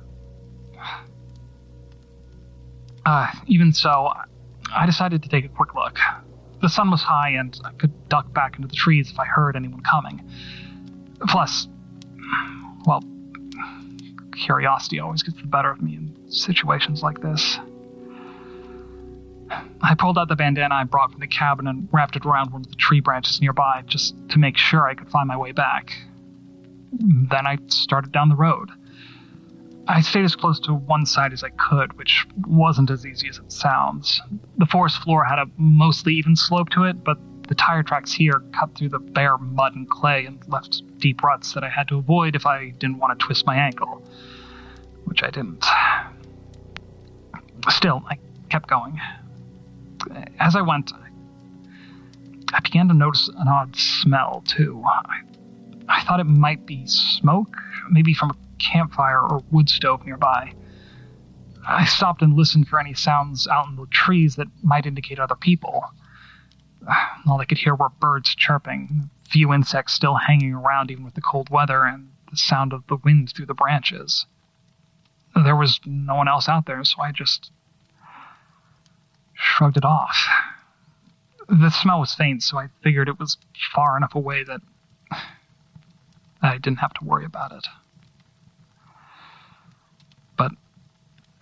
Uh, 3.05 3.31
even 3.47 3.73
so, 3.73 4.11
I 4.75 4.85
decided 4.85 5.23
to 5.23 5.29
take 5.29 5.43
a 5.43 5.47
quick 5.47 5.73
look. 5.73 5.97
The 6.61 6.69
sun 6.69 6.91
was 6.91 7.01
high, 7.01 7.29
and 7.29 7.59
I 7.63 7.71
could 7.71 8.09
duck 8.09 8.31
back 8.33 8.57
into 8.57 8.67
the 8.67 8.75
trees 8.75 9.09
if 9.09 9.17
I 9.17 9.25
heard 9.25 9.55
anyone 9.55 9.81
coming. 9.81 10.21
Plus, 11.27 11.67
well, 12.85 13.03
curiosity 14.33 14.99
always 14.99 15.23
gets 15.23 15.37
the 15.41 15.47
better 15.47 15.71
of 15.71 15.81
me 15.81 15.95
in 15.95 16.31
situations 16.31 17.01
like 17.01 17.21
this. 17.21 17.57
I 19.81 19.95
pulled 19.97 20.17
out 20.17 20.27
the 20.27 20.35
bandana 20.35 20.75
I 20.75 20.83
brought 20.83 21.11
from 21.11 21.19
the 21.19 21.27
cabin 21.27 21.67
and 21.67 21.87
wrapped 21.91 22.15
it 22.15 22.25
around 22.25 22.51
one 22.51 22.61
of 22.61 22.69
the 22.69 22.75
tree 22.75 22.99
branches 22.99 23.41
nearby 23.41 23.83
just 23.87 24.15
to 24.29 24.39
make 24.39 24.57
sure 24.57 24.87
I 24.87 24.93
could 24.93 25.09
find 25.09 25.27
my 25.27 25.37
way 25.37 25.51
back. 25.51 25.91
Then 26.91 27.47
I 27.47 27.57
started 27.67 28.11
down 28.11 28.29
the 28.29 28.35
road. 28.35 28.69
I 29.87 30.01
stayed 30.01 30.25
as 30.25 30.35
close 30.35 30.59
to 30.61 30.73
one 30.73 31.05
side 31.05 31.33
as 31.33 31.43
I 31.43 31.49
could, 31.49 31.97
which 31.97 32.27
wasn't 32.45 32.91
as 32.91 33.05
easy 33.05 33.27
as 33.27 33.39
it 33.39 33.51
sounds. 33.51 34.21
The 34.57 34.67
forest 34.67 35.01
floor 35.01 35.23
had 35.23 35.39
a 35.39 35.45
mostly 35.57 36.13
even 36.13 36.35
slope 36.35 36.69
to 36.69 36.83
it, 36.83 37.03
but 37.03 37.17
the 37.47 37.55
tire 37.55 37.81
tracks 37.81 38.11
here 38.13 38.43
cut 38.53 38.75
through 38.75 38.89
the 38.89 38.99
bare 38.99 39.37
mud 39.39 39.75
and 39.75 39.89
clay 39.89 40.25
and 40.25 40.39
left 40.47 40.83
deep 40.99 41.23
ruts 41.23 41.53
that 41.53 41.63
I 41.63 41.69
had 41.69 41.87
to 41.87 41.97
avoid 41.97 42.35
if 42.35 42.45
I 42.45 42.69
didn't 42.69 42.99
want 42.99 43.19
to 43.19 43.25
twist 43.25 43.47
my 43.47 43.55
ankle. 43.55 44.03
Which 45.05 45.23
I 45.23 45.31
didn't. 45.31 45.65
Still, 47.69 48.03
I 48.07 48.19
kept 48.49 48.69
going. 48.69 48.99
As 50.39 50.55
I 50.55 50.61
went, 50.61 50.91
I 52.53 52.59
began 52.61 52.87
to 52.87 52.93
notice 52.93 53.27
an 53.27 53.47
odd 53.47 53.75
smell, 53.75 54.43
too. 54.47 54.83
I, 54.85 55.21
I 55.87 56.03
thought 56.03 56.19
it 56.19 56.25
might 56.25 56.65
be 56.65 56.85
smoke, 56.87 57.55
maybe 57.89 58.13
from 58.13 58.31
a 58.31 58.35
campfire 58.57 59.19
or 59.19 59.43
wood 59.51 59.69
stove 59.69 60.05
nearby. 60.05 60.53
I 61.67 61.85
stopped 61.85 62.21
and 62.21 62.35
listened 62.35 62.67
for 62.67 62.79
any 62.79 62.93
sounds 62.93 63.47
out 63.47 63.67
in 63.67 63.75
the 63.75 63.85
trees 63.87 64.35
that 64.37 64.47
might 64.63 64.85
indicate 64.85 65.19
other 65.19 65.35
people. 65.35 65.83
All 67.27 67.39
I 67.39 67.45
could 67.45 67.57
hear 67.57 67.75
were 67.75 67.89
birds 67.89 68.33
chirping, 68.33 69.09
few 69.29 69.53
insects 69.53 69.93
still 69.93 70.15
hanging 70.15 70.53
around 70.53 70.89
even 70.89 71.03
with 71.03 71.13
the 71.13 71.21
cold 71.21 71.49
weather, 71.49 71.83
and 71.83 72.09
the 72.31 72.37
sound 72.37 72.73
of 72.73 72.87
the 72.87 72.95
wind 72.95 73.31
through 73.31 73.45
the 73.47 73.53
branches. 73.53 74.25
There 75.35 75.55
was 75.55 75.79
no 75.85 76.15
one 76.15 76.27
else 76.27 76.49
out 76.49 76.65
there, 76.65 76.83
so 76.83 77.01
I 77.01 77.11
just 77.11 77.51
shrugged 79.39 79.77
it 79.77 79.85
off. 79.85 80.27
The 81.47 81.69
smell 81.69 82.01
was 82.01 82.13
faint, 82.13 82.43
so 82.43 82.59
I 82.59 82.67
figured 82.83 83.09
it 83.09 83.17
was 83.17 83.37
far 83.73 83.97
enough 83.97 84.13
away 84.13 84.43
that 84.43 84.61
I 86.41 86.57
didn't 86.57 86.79
have 86.79 86.93
to 86.95 87.05
worry 87.05 87.25
about 87.25 87.51
it. 87.53 87.67
But 90.37 90.51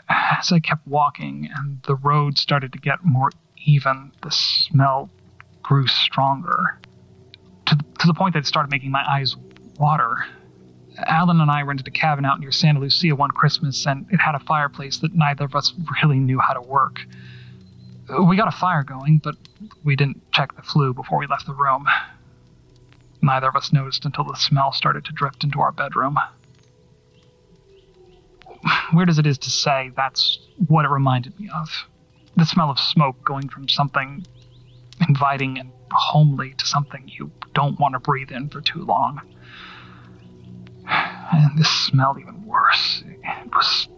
as 0.09 0.51
I 0.51 0.59
kept 0.59 0.87
walking 0.87 1.49
and 1.53 1.81
the 1.83 1.95
road 1.95 2.37
started 2.37 2.71
to 2.73 2.79
get 2.79 3.03
more 3.03 3.31
even, 3.65 4.11
the 4.21 4.31
smell 4.31 5.09
grew 5.61 5.87
stronger 5.87 6.79
to, 7.65 7.75
to 7.75 8.07
the 8.07 8.13
point 8.13 8.33
that 8.33 8.39
it 8.39 8.47
started 8.47 8.71
making 8.71 8.91
my 8.91 9.03
eyes 9.07 9.35
water. 9.77 10.25
Alan 10.97 11.41
and 11.41 11.51
I 11.51 11.61
rented 11.61 11.87
a 11.87 11.91
cabin 11.91 12.25
out 12.25 12.39
near 12.39 12.51
Santa 12.51 12.79
Lucia 12.79 13.15
one 13.15 13.31
Christmas, 13.31 13.85
and 13.85 14.07
it 14.09 14.21
had 14.21 14.35
a 14.35 14.39
fireplace 14.39 14.97
that 14.99 15.13
neither 15.13 15.45
of 15.45 15.55
us 15.55 15.73
really 16.03 16.19
knew 16.19 16.39
how 16.39 16.53
to 16.53 16.61
work. 16.61 17.01
We 18.09 18.37
got 18.37 18.47
a 18.47 18.57
fire 18.57 18.83
going, 18.83 19.19
but 19.23 19.35
we 19.83 19.95
didn't 19.95 20.31
check 20.31 20.55
the 20.55 20.61
flue 20.61 20.93
before 20.93 21.17
we 21.19 21.27
left 21.27 21.45
the 21.45 21.53
room. 21.53 21.87
Neither 23.21 23.49
of 23.49 23.55
us 23.55 23.73
noticed 23.73 24.05
until 24.05 24.23
the 24.23 24.35
smell 24.35 24.71
started 24.71 25.03
to 25.05 25.11
drift 25.11 25.43
into 25.43 25.59
our 25.59 25.71
bedroom. 25.71 26.17
Weird 28.93 29.09
as 29.09 29.19
it 29.19 29.27
is 29.27 29.37
to 29.39 29.49
say, 29.49 29.91
that's 29.95 30.39
what 30.67 30.85
it 30.85 30.89
reminded 30.89 31.37
me 31.39 31.49
of. 31.53 31.69
The 32.37 32.45
smell 32.45 32.69
of 32.69 32.79
smoke 32.79 33.23
going 33.25 33.49
from 33.49 33.67
something 33.67 34.25
inviting 35.07 35.59
and 35.59 35.71
homely 35.91 36.53
to 36.53 36.65
something 36.65 37.03
you 37.07 37.31
don't 37.53 37.79
want 37.79 37.93
to 37.93 37.99
breathe 37.99 38.31
in 38.31 38.49
for 38.49 38.61
too 38.61 38.83
long. 38.83 39.21
And 40.87 41.57
this 41.57 41.69
smelled 41.69 42.19
even 42.19 42.45
worse. 42.45 43.03
It 43.05 43.51
was 43.53 43.89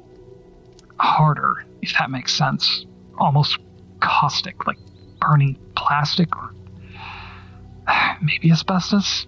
harder, 0.99 1.65
if 1.81 1.93
that 1.99 2.09
makes 2.09 2.33
sense. 2.33 2.85
Almost 3.19 3.59
caustic, 3.99 4.67
like 4.67 4.77
burning 5.19 5.57
plastic 5.75 6.35
or 6.35 6.53
maybe 8.21 8.51
asbestos. 8.51 9.27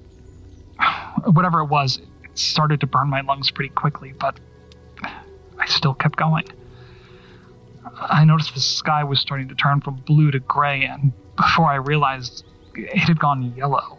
Whatever 1.25 1.60
it 1.60 1.66
was, 1.66 1.98
it 1.98 2.38
started 2.38 2.80
to 2.82 2.88
burn 2.88 3.10
my 3.10 3.22
lungs 3.22 3.51
pretty 3.51 3.74
quickly, 3.74 4.13
but 4.20 4.40
I 5.58 5.66
still 5.68 5.94
kept 5.94 6.16
going. 6.16 6.46
I 7.96 8.25
noticed 8.25 8.54
the 8.54 8.60
sky 8.60 9.04
was 9.04 9.20
starting 9.20 9.48
to 9.50 9.56
turn 9.56 9.82
from 9.82 9.96
blue 9.96 10.32
to 10.32 10.40
gray, 10.40 10.86
and 10.86 11.12
before 11.36 11.66
I 11.66 11.75
realized 11.75 12.46
it 12.75 12.98
had 12.98 13.20
gone 13.20 13.54
yellow. 13.56 13.98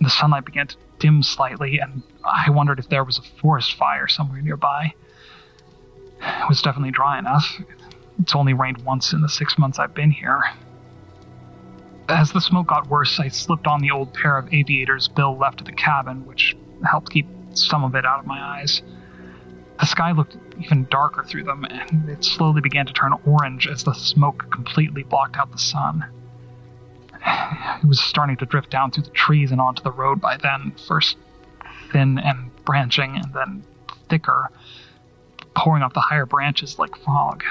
The 0.00 0.10
sunlight 0.10 0.44
began 0.44 0.66
to 0.66 0.76
dim 0.98 1.22
slightly, 1.22 1.78
and 1.78 2.02
I 2.24 2.50
wondered 2.50 2.78
if 2.78 2.88
there 2.88 3.04
was 3.04 3.18
a 3.18 3.22
forest 3.40 3.74
fire 3.74 4.08
somewhere 4.08 4.42
nearby. 4.42 4.92
It 6.20 6.48
was 6.48 6.60
definitely 6.62 6.90
dry 6.90 7.18
enough. 7.18 7.60
It's 8.20 8.34
only 8.34 8.52
rained 8.52 8.78
once 8.78 9.12
in 9.12 9.20
the 9.20 9.28
six 9.28 9.58
months 9.58 9.78
I've 9.78 9.94
been 9.94 10.10
here. 10.10 10.42
As 12.08 12.32
the 12.32 12.40
smoke 12.40 12.66
got 12.66 12.88
worse, 12.88 13.18
I 13.18 13.28
slipped 13.28 13.66
on 13.66 13.80
the 13.80 13.90
old 13.90 14.12
pair 14.12 14.36
of 14.36 14.52
aviators 14.52 15.08
Bill 15.08 15.36
left 15.36 15.60
at 15.60 15.66
the 15.66 15.72
cabin, 15.72 16.26
which 16.26 16.56
helped 16.84 17.10
keep 17.10 17.26
some 17.54 17.84
of 17.84 17.94
it 17.94 18.04
out 18.04 18.20
of 18.20 18.26
my 18.26 18.40
eyes. 18.40 18.82
The 19.80 19.86
sky 19.86 20.12
looked 20.12 20.36
even 20.60 20.86
darker 20.90 21.24
through 21.24 21.44
them, 21.44 21.64
and 21.64 22.08
it 22.08 22.24
slowly 22.24 22.60
began 22.60 22.86
to 22.86 22.92
turn 22.92 23.12
orange 23.26 23.66
as 23.66 23.82
the 23.82 23.94
smoke 23.94 24.50
completely 24.50 25.02
blocked 25.02 25.36
out 25.36 25.50
the 25.50 25.58
sun. 25.58 26.04
It 27.24 27.86
was 27.86 28.00
starting 28.00 28.36
to 28.38 28.46
drift 28.46 28.70
down 28.70 28.90
through 28.90 29.04
the 29.04 29.10
trees 29.10 29.50
and 29.50 29.60
onto 29.60 29.82
the 29.82 29.90
road 29.90 30.20
by 30.20 30.36
then, 30.36 30.72
first 30.86 31.16
thin 31.90 32.18
and 32.18 32.50
branching, 32.64 33.16
and 33.16 33.32
then 33.32 33.64
thicker, 34.08 34.50
pouring 35.54 35.82
off 35.82 35.94
the 35.94 36.00
higher 36.00 36.26
branches 36.26 36.78
like 36.78 36.96
fog. 36.96 37.42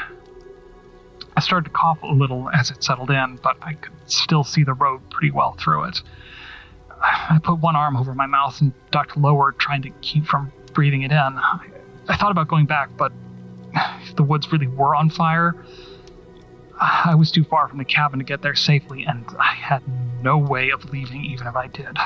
I 1.35 1.39
started 1.39 1.65
to 1.65 1.71
cough 1.71 2.01
a 2.03 2.07
little 2.07 2.50
as 2.50 2.71
it 2.71 2.83
settled 2.83 3.09
in, 3.09 3.39
but 3.41 3.57
I 3.61 3.73
could 3.73 3.93
still 4.05 4.43
see 4.43 4.63
the 4.63 4.73
road 4.73 5.01
pretty 5.09 5.31
well 5.31 5.53
through 5.53 5.85
it. 5.85 6.01
I 7.01 7.39
put 7.41 7.59
one 7.59 7.75
arm 7.75 7.95
over 7.97 8.13
my 8.13 8.27
mouth 8.27 8.61
and 8.61 8.73
ducked 8.91 9.17
lower, 9.17 9.53
trying 9.53 9.81
to 9.83 9.89
keep 10.01 10.25
from 10.25 10.51
breathing 10.73 11.01
it 11.01 11.11
in. 11.11 11.17
I 11.17 12.17
thought 12.17 12.31
about 12.31 12.47
going 12.47 12.65
back, 12.65 12.89
but 12.97 13.11
if 13.73 14.15
the 14.15 14.23
woods 14.23 14.51
really 14.51 14.67
were 14.67 14.95
on 14.95 15.09
fire, 15.09 15.55
I 16.79 17.15
was 17.15 17.31
too 17.31 17.43
far 17.43 17.67
from 17.67 17.77
the 17.77 17.85
cabin 17.85 18.19
to 18.19 18.25
get 18.25 18.41
there 18.41 18.55
safely, 18.55 19.05
and 19.05 19.25
I 19.39 19.53
had 19.53 19.81
no 20.21 20.38
way 20.38 20.69
of 20.69 20.91
leaving 20.91 21.23
even 21.25 21.47
if 21.47 21.55
I 21.55 21.67
did. 21.67 21.97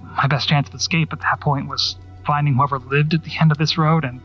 My 0.00 0.26
best 0.28 0.48
chance 0.48 0.68
of 0.68 0.74
escape 0.74 1.12
at 1.12 1.20
that 1.20 1.40
point 1.40 1.68
was 1.68 1.96
finding 2.26 2.54
whoever 2.54 2.78
lived 2.78 3.14
at 3.14 3.24
the 3.24 3.32
end 3.40 3.50
of 3.52 3.58
this 3.58 3.76
road 3.76 4.04
and 4.04 4.20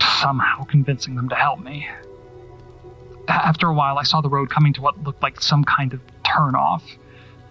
somehow 0.00 0.64
convincing 0.64 1.14
them 1.14 1.28
to 1.28 1.34
help 1.34 1.60
me. 1.60 1.88
After 3.28 3.68
a 3.68 3.74
while, 3.74 3.98
I 3.98 4.02
saw 4.02 4.20
the 4.20 4.28
road 4.28 4.50
coming 4.50 4.72
to 4.74 4.82
what 4.82 5.02
looked 5.02 5.22
like 5.22 5.40
some 5.40 5.64
kind 5.64 5.92
of 5.92 6.00
turnoff. 6.24 6.82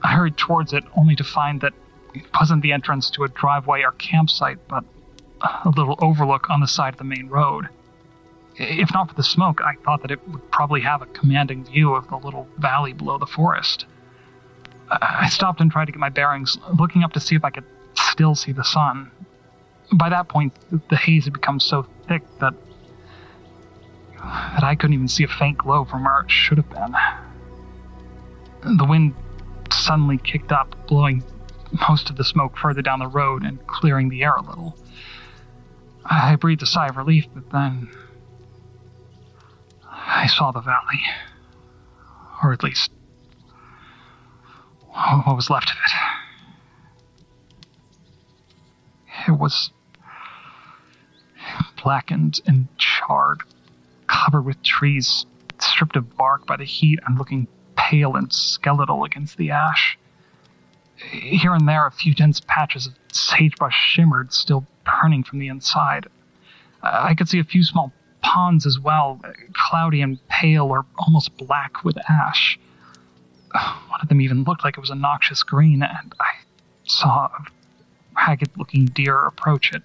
I 0.03 0.13
hurried 0.13 0.37
towards 0.37 0.73
it, 0.73 0.83
only 0.95 1.15
to 1.15 1.23
find 1.23 1.61
that 1.61 1.73
it 2.13 2.25
wasn't 2.39 2.61
the 2.61 2.73
entrance 2.73 3.09
to 3.11 3.23
a 3.23 3.27
driveway 3.29 3.83
or 3.83 3.91
campsite, 3.93 4.57
but 4.67 4.83
a 5.41 5.69
little 5.69 5.97
overlook 5.99 6.49
on 6.49 6.59
the 6.59 6.67
side 6.67 6.93
of 6.93 6.97
the 6.97 7.03
main 7.03 7.27
road. 7.29 7.69
If 8.57 8.93
not 8.93 9.09
for 9.09 9.15
the 9.15 9.23
smoke, 9.23 9.61
I 9.61 9.73
thought 9.83 10.01
that 10.01 10.11
it 10.11 10.27
would 10.27 10.51
probably 10.51 10.81
have 10.81 11.01
a 11.01 11.05
commanding 11.07 11.63
view 11.63 11.95
of 11.95 12.09
the 12.09 12.17
little 12.17 12.47
valley 12.57 12.93
below 12.93 13.17
the 13.17 13.25
forest. 13.25 13.85
I 14.89 15.29
stopped 15.29 15.61
and 15.61 15.71
tried 15.71 15.85
to 15.85 15.93
get 15.93 15.99
my 15.99 16.09
bearings, 16.09 16.57
looking 16.77 17.03
up 17.03 17.13
to 17.13 17.19
see 17.19 17.35
if 17.35 17.45
I 17.45 17.49
could 17.49 17.63
still 17.95 18.35
see 18.35 18.51
the 18.51 18.63
sun. 18.63 19.09
By 19.93 20.09
that 20.09 20.27
point, 20.27 20.53
the 20.89 20.97
haze 20.97 21.23
had 21.23 21.33
become 21.33 21.59
so 21.59 21.87
thick 22.07 22.23
that 22.39 22.53
that 24.21 24.63
I 24.63 24.75
couldn't 24.75 24.93
even 24.93 25.07
see 25.07 25.23
a 25.23 25.27
faint 25.27 25.57
glow 25.57 25.85
from 25.85 26.03
where 26.03 26.21
it 26.21 26.31
should 26.31 26.57
have 26.57 26.69
been. 26.69 26.95
The 28.77 28.85
wind 28.85 29.15
suddenly 29.71 30.17
kicked 30.17 30.51
up, 30.51 30.75
blowing 30.87 31.23
most 31.89 32.09
of 32.09 32.17
the 32.17 32.23
smoke 32.23 32.57
further 32.57 32.81
down 32.81 32.99
the 32.99 33.07
road 33.07 33.43
and 33.43 33.65
clearing 33.67 34.09
the 34.09 34.23
air 34.23 34.35
a 34.35 34.41
little. 34.41 34.77
I 36.05 36.35
breathed 36.35 36.61
a 36.61 36.65
sigh 36.65 36.87
of 36.87 36.97
relief, 36.97 37.25
but 37.33 37.49
then 37.51 37.89
I 39.89 40.27
saw 40.27 40.51
the 40.51 40.61
valley. 40.61 41.01
Or 42.43 42.51
at 42.53 42.63
least 42.63 42.91
what 44.91 45.35
was 45.35 45.49
left 45.49 45.71
of 45.71 45.77
it. 45.77 45.91
It 49.29 49.39
was 49.39 49.71
blackened 51.81 52.41
and 52.45 52.67
charred, 52.77 53.41
covered 54.23 54.43
with 54.43 54.61
trees 54.63 55.25
stripped 55.59 55.95
of 55.95 56.15
bark 56.17 56.45
by 56.45 56.57
the 56.57 56.65
heat 56.65 56.99
and 57.05 57.17
looking 57.17 57.47
pale 57.75 58.15
and 58.15 58.31
skeletal 58.31 59.03
against 59.03 59.37
the 59.37 59.51
ash. 59.51 59.97
Here 60.97 61.53
and 61.53 61.67
there, 61.67 61.87
a 61.87 61.91
few 61.91 62.13
dense 62.13 62.41
patches 62.47 62.87
of 62.87 62.93
sagebrush 63.11 63.75
shimmered, 63.75 64.33
still 64.33 64.65
burning 64.85 65.23
from 65.23 65.39
the 65.39 65.47
inside. 65.47 66.07
Uh, 66.83 67.05
I 67.09 67.15
could 67.15 67.29
see 67.29 67.39
a 67.39 67.43
few 67.43 67.63
small 67.63 67.91
ponds 68.21 68.65
as 68.65 68.79
well, 68.79 69.19
cloudy 69.53 70.01
and 70.01 70.19
pale 70.27 70.65
or 70.65 70.85
almost 70.99 71.35
black 71.37 71.83
with 71.83 71.97
ash. 72.09 72.59
One 73.51 73.99
of 74.01 74.07
them 74.07 74.21
even 74.21 74.43
looked 74.43 74.63
like 74.63 74.77
it 74.77 74.79
was 74.81 74.91
a 74.91 74.95
noxious 74.95 75.43
green, 75.43 75.81
and 75.83 76.13
I 76.19 76.31
saw 76.83 77.25
a 77.25 77.45
ragged 78.15 78.51
looking 78.57 78.85
deer 78.85 79.25
approach 79.25 79.73
it, 79.73 79.81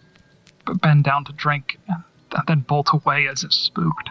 bend 0.83 1.05
down 1.05 1.25
to 1.25 1.33
drink, 1.33 1.79
and 1.88 2.05
then 2.46 2.61
bolt 2.61 2.90
away 2.92 3.27
as 3.27 3.42
if 3.42 3.53
spooked. 3.53 4.11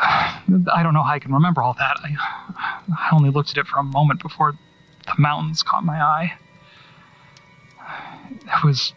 I 0.00 0.80
don't 0.82 0.94
know 0.94 1.02
how 1.02 1.12
I 1.12 1.18
can 1.18 1.32
remember 1.32 1.62
all 1.62 1.74
that. 1.74 1.96
I, 2.02 2.14
I 2.96 3.08
only 3.12 3.30
looked 3.30 3.50
at 3.50 3.58
it 3.58 3.66
for 3.66 3.78
a 3.78 3.82
moment 3.82 4.22
before 4.22 4.54
the 5.06 5.14
mountains 5.18 5.62
caught 5.62 5.84
my 5.84 6.00
eye. 6.00 6.34
It 8.30 8.64
was 8.64 8.92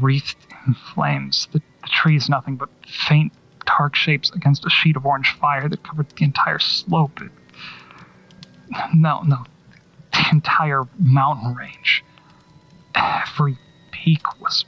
wreathed 0.00 0.36
in 0.66 0.74
flames, 0.94 1.48
the, 1.52 1.58
the 1.58 1.88
trees 1.88 2.28
nothing 2.28 2.56
but 2.56 2.68
faint, 2.86 3.32
dark 3.66 3.94
shapes 3.94 4.30
against 4.30 4.64
a 4.66 4.70
sheet 4.70 4.96
of 4.96 5.06
orange 5.06 5.32
fire 5.32 5.68
that 5.68 5.82
covered 5.82 6.08
the 6.10 6.24
entire 6.24 6.58
slope. 6.58 7.20
It, 7.20 7.30
no, 8.94 9.22
no, 9.22 9.44
the 10.12 10.26
entire 10.32 10.84
mountain 10.98 11.54
range. 11.54 12.04
Every 12.94 13.58
peak 13.90 14.40
was 14.40 14.64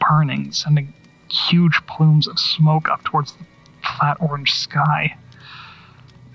burning, 0.00 0.52
sending 0.52 0.92
huge 1.30 1.80
plumes 1.86 2.26
of 2.26 2.38
smoke 2.38 2.88
up 2.88 3.04
towards 3.04 3.32
the 3.32 3.44
flat 3.84 4.16
orange 4.20 4.52
sky. 4.52 5.16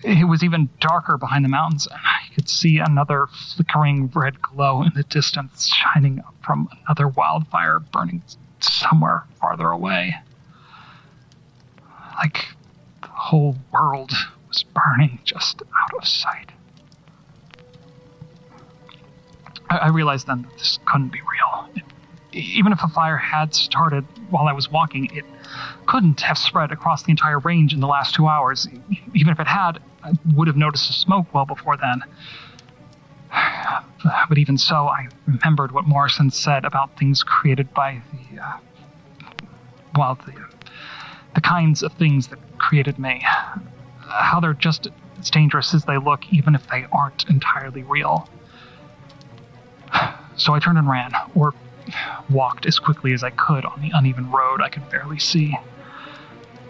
It 0.04 0.28
was 0.28 0.44
even 0.44 0.70
darker 0.80 1.18
behind 1.18 1.44
the 1.44 1.50
mountains, 1.50 1.88
and 1.88 2.00
I 2.02 2.34
could 2.34 2.48
see 2.48 2.78
another 2.78 3.28
flickering 3.28 4.08
red 4.16 4.42
glow 4.42 4.82
in 4.84 4.92
the 4.96 5.04
distance 5.04 5.68
shining 5.68 6.20
up 6.20 6.34
from 6.42 6.70
another 6.86 7.08
wildfire 7.10 7.80
burning 7.80 8.24
somewhere 8.60 9.24
farther 9.40 9.70
away. 9.70 10.16
Like 12.16 12.48
the 13.02 13.08
whole 13.08 13.58
world 13.74 14.12
was 14.48 14.64
burning 14.64 15.20
just 15.24 15.62
out 15.62 15.98
of 15.98 16.08
sight. 16.08 16.52
I, 19.70 19.78
I 19.78 19.88
realized 19.90 20.28
then 20.28 20.44
that 20.44 20.58
this 20.58 20.80
couldn't 20.86 21.12
be 21.12 21.20
real. 21.20 21.70
It, 21.76 21.84
even 22.32 22.72
if 22.72 22.84
a 22.84 22.88
fire 22.88 23.18
had 23.18 23.54
started 23.54 24.06
while 24.30 24.48
I 24.48 24.54
was 24.54 24.70
walking, 24.70 25.10
it 25.16 25.26
couldn't 25.86 26.22
have 26.22 26.38
spread 26.38 26.72
across 26.72 27.04
the 27.04 27.12
entire 27.12 27.40
range 27.40 27.74
in 27.74 27.80
the 27.80 27.88
last 27.88 28.14
two 28.14 28.28
hours. 28.28 28.68
Even 29.14 29.32
if 29.32 29.40
it 29.40 29.48
had, 29.48 29.80
I 30.04 30.14
would 30.36 30.48
have 30.48 30.58
noticed 30.58 30.88
the 30.88 30.94
smoke 30.94 31.34
well 31.34 31.46
before 31.46 31.78
then. 31.78 32.04
But 34.30 34.38
even 34.38 34.58
so, 34.58 34.88
I 34.88 35.10
remembered 35.28 35.74
what 35.74 35.84
Morrison 35.86 36.32
said 36.32 36.64
about 36.64 36.98
things 36.98 37.22
created 37.22 37.74
by 37.74 38.02
the, 38.14 38.42
uh, 38.42 38.58
well, 39.98 40.18
the, 40.26 40.34
the 41.36 41.42
kinds 41.42 41.84
of 41.84 41.92
things 41.94 42.30
that 42.30 42.40
created 42.60 42.98
me. 42.98 43.22
How 44.00 44.40
they're 44.40 44.54
just 44.54 44.88
as 45.20 45.30
dangerous 45.30 45.74
as 45.74 45.84
they 45.84 45.98
look, 45.98 46.32
even 46.32 46.56
if 46.56 46.66
they 46.70 46.86
aren't 46.94 47.30
entirely 47.30 47.84
real. 47.84 48.30
So 50.38 50.54
I 50.54 50.60
turned 50.60 50.78
and 50.78 50.88
ran, 50.88 51.12
or 51.36 51.54
walked 52.30 52.66
as 52.66 52.80
quickly 52.80 53.14
as 53.14 53.24
I 53.24 53.30
could 53.30 53.66
on 53.66 53.82
the 53.82 53.92
uneven 53.94 54.32
road 54.32 54.62
I 54.62 54.70
could 54.70 54.90
barely 54.90 55.20
see. 55.20 55.58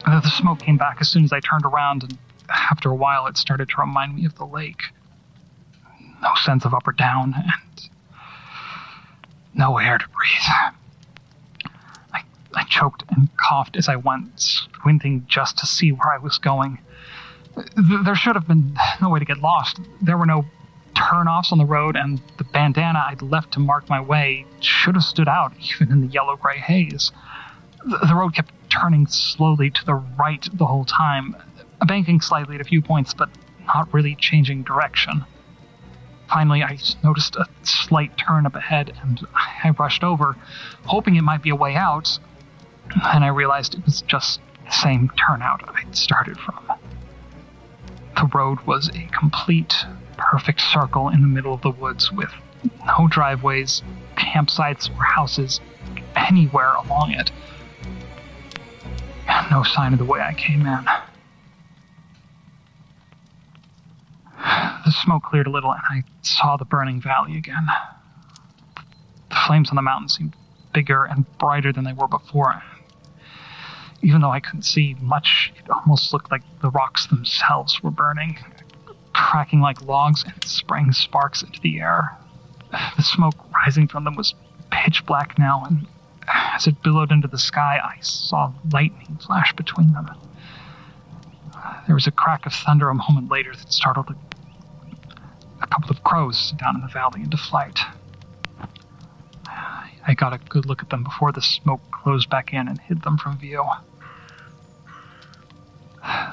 Uh, 0.06 0.20
the 0.20 0.30
smoke 0.30 0.60
came 0.60 0.78
back 0.78 0.98
as 1.02 1.10
soon 1.10 1.24
as 1.24 1.34
I 1.34 1.40
turned 1.40 1.66
around, 1.66 2.04
and 2.04 2.18
after 2.50 2.90
a 2.90 2.96
while 2.96 3.28
it 3.28 3.38
started 3.38 3.70
to 3.70 3.76
remind 3.80 4.16
me 4.16 4.26
of 4.26 4.36
the 4.36 4.46
lake. 4.46 4.84
No 6.22 6.32
sense 6.44 6.66
of 6.66 6.74
up 6.74 6.88
or 6.88 6.92
down, 6.92 7.34
and 7.36 7.90
no 9.54 9.78
air 9.78 9.98
to 9.98 10.06
breathe. 10.08 11.74
I, 12.14 12.24
I 12.56 12.64
choked 12.66 13.04
and 13.10 13.30
coughed 13.38 13.76
as 13.78 13.88
I 13.88 13.96
went, 13.96 14.40
squinting 14.40 15.26
just 15.28 15.58
to 15.60 15.66
see 15.66 15.92
where 15.92 16.12
I 16.12 16.18
was 16.18 16.38
going. 16.38 16.80
There 18.04 18.16
should 18.16 18.36
have 18.36 18.48
been 18.48 18.78
no 19.02 19.10
way 19.10 19.20
to 19.20 19.26
get 19.26 19.40
lost. 19.40 19.80
There 20.02 20.18
were 20.18 20.26
no 20.26 20.46
turnoffs 21.10 21.52
on 21.52 21.58
the 21.58 21.66
road, 21.66 21.96
and 21.96 22.22
the 22.38 22.44
bandana 22.44 23.04
I'd 23.08 23.22
left 23.22 23.54
to 23.54 23.60
mark 23.60 23.90
my 23.90 24.00
way 24.00 24.46
should 24.60 24.96
have 24.96 25.04
stood 25.04 25.28
out 25.28 25.54
even 25.76 25.92
in 25.92 26.02
the 26.02 26.08
yellow 26.08 26.36
gray 26.36 26.58
haze. 26.58 27.12
The, 27.86 27.98
the 28.08 28.16
road 28.16 28.36
kept 28.36 28.54
turning 28.70 29.08
slowly 29.08 29.70
to 29.72 29.86
the 29.86 29.96
right 29.96 30.48
the 30.54 30.66
whole 30.66 30.86
time, 30.86 31.36
banking 31.88 32.22
slightly 32.22 32.56
at 32.56 32.62
a 32.62 32.66
few 32.66 32.82
points, 32.82 33.14
but 33.14 33.30
not 33.66 33.94
really 33.94 34.16
changing 34.16 34.64
direction. 34.64 35.26
Finally, 36.30 36.62
I 36.62 36.78
noticed 37.04 37.36
a 37.36 37.48
slight 37.64 38.16
turn 38.18 38.46
up 38.46 38.56
ahead, 38.56 38.94
and 39.02 39.26
I 39.34 39.72
rushed 39.72 40.04
over, 40.04 40.36
hoping 40.86 41.16
it 41.16 41.24
might 41.24 41.42
be 41.42 41.50
a 41.50 41.56
way 41.56 41.76
out, 41.76 42.20
and 43.04 43.24
I 43.24 43.30
realized 43.30 43.74
it 43.74 43.86
was 43.86 44.02
just 44.02 44.40
the 44.66 44.72
same 44.72 45.10
turnout 45.18 45.68
I'd 45.76 45.96
started 45.96 46.38
from. 46.38 46.72
The 48.16 48.30
road 48.34 48.60
was 48.62 48.90
a 48.90 49.08
complete, 49.08 49.74
perfect 50.30 50.62
circle 50.62 51.10
in 51.10 51.22
the 51.22 51.28
middle 51.28 51.56
of 51.56 51.62
the 51.62 51.72
woods 51.72 52.12
with 52.12 52.30
no 52.86 53.08
driveways, 53.08 53.82
campsites, 54.16 54.88
or 54.92 55.04
houses 55.04 55.60
anywhere 56.16 56.74
along 56.76 57.12
it. 57.12 57.32
No 59.50 59.64
sign 59.64 59.94
of 59.94 60.00
the 60.00 60.06
way 60.06 60.20
I 60.20 60.36
came 60.36 60.68
in. 60.68 60.86
The 64.86 64.92
smoke 64.92 65.24
cleared 65.24 65.48
a 65.48 65.50
little, 65.50 65.72
and 65.72 65.82
I 65.90 66.04
saw 66.22 66.58
the 66.58 66.66
burning 66.66 67.02
valley 67.02 67.36
again. 67.36 67.66
The 69.30 69.36
flames 69.48 69.70
on 69.70 69.76
the 69.78 69.82
mountain 69.82 70.10
seemed 70.10 70.36
bigger 70.74 71.06
and 71.06 71.26
brighter 71.40 71.74
than 71.74 71.86
they 71.86 71.94
were 71.94 72.08
before. 72.08 72.62
Even 74.04 74.22
though 74.22 74.32
I 74.32 74.40
couldn't 74.40 74.62
see 74.62 74.96
much, 75.02 75.52
it 75.58 75.70
almost 75.72 76.14
looked 76.14 76.30
like 76.30 76.44
the 76.62 76.70
rocks 76.70 77.08
themselves 77.08 77.82
were 77.82 77.92
burning, 77.92 78.38
cracking 79.20 79.60
like 79.60 79.82
logs 79.82 80.24
and 80.24 80.44
spraying 80.46 80.94
sparks 80.94 81.44
into 81.44 81.60
the 81.60 81.80
air. 81.80 82.18
The 82.96 83.04
smoke 83.04 83.36
rising 83.54 83.88
from 83.88 84.04
them 84.04 84.16
was 84.16 84.36
pitch 84.72 85.06
black 85.06 85.38
now, 85.38 85.64
and 85.66 85.88
as 86.28 86.68
it 86.68 86.82
billowed 86.84 87.12
into 87.12 87.28
the 87.28 87.38
sky, 87.38 87.80
I 87.84 88.00
saw 88.02 88.54
lightning 88.72 89.20
flash 89.26 89.54
between 89.54 89.94
them. 89.94 90.10
There 91.86 91.96
was 91.96 92.08
a 92.08 92.12
crack 92.12 92.46
of 92.46 92.54
thunder 92.54 92.90
a 92.90 92.96
moment 92.96 93.30
later 93.30 93.54
that 93.54 93.74
startled 93.74 94.12
a, 94.12 95.64
a 95.64 95.68
couple 95.68 95.90
of 95.90 96.04
crows 96.04 96.54
down 96.58 96.76
in 96.76 96.82
the 96.82 96.88
valley 96.88 97.22
into 97.22 97.38
flight. 97.38 97.80
I 100.08 100.14
got 100.16 100.34
a 100.34 100.38
good 100.38 100.66
look 100.66 100.82
at 100.82 100.90
them 100.90 101.04
before 101.04 101.32
the 101.32 101.42
smoke 101.42 101.82
closed 101.92 102.30
back 102.30 102.54
in 102.54 102.68
and 102.68 102.80
hid 102.80 103.02
them 103.02 103.18
from 103.18 103.38
view. 103.38 103.64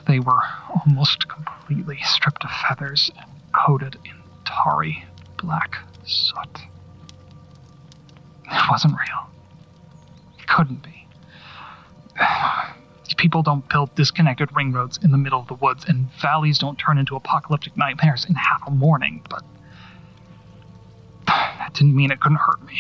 They 0.07 0.21
were 0.21 0.43
almost 0.87 1.29
completely 1.29 1.99
stripped 2.03 2.45
of 2.45 2.51
feathers 2.69 3.11
and 3.17 3.31
coated 3.53 3.97
in 4.05 4.15
tarry 4.45 5.05
black 5.37 5.77
soot. 6.05 6.61
It 8.45 8.71
wasn't 8.71 8.95
real. 8.95 9.31
It 10.39 10.47
couldn't 10.47 10.83
be. 10.83 11.07
People 13.17 13.43
don't 13.43 13.67
build 13.69 13.95
disconnected 13.95 14.55
ring 14.55 14.73
roads 14.73 14.99
in 15.03 15.11
the 15.11 15.19
middle 15.19 15.41
of 15.41 15.49
the 15.49 15.55
woods, 15.55 15.85
and 15.89 16.07
valleys 16.21 16.59
don't 16.59 16.79
turn 16.79 16.99
into 16.99 17.17
apocalyptic 17.17 17.77
nightmares 17.77 18.27
in 18.27 18.35
half 18.35 18.63
a 18.67 18.71
morning, 18.71 19.23
but 19.29 19.43
that 21.27 21.73
didn't 21.73 21.97
mean 21.97 22.11
it 22.11 22.21
couldn't 22.21 22.39
hurt 22.39 22.63
me. 22.65 22.79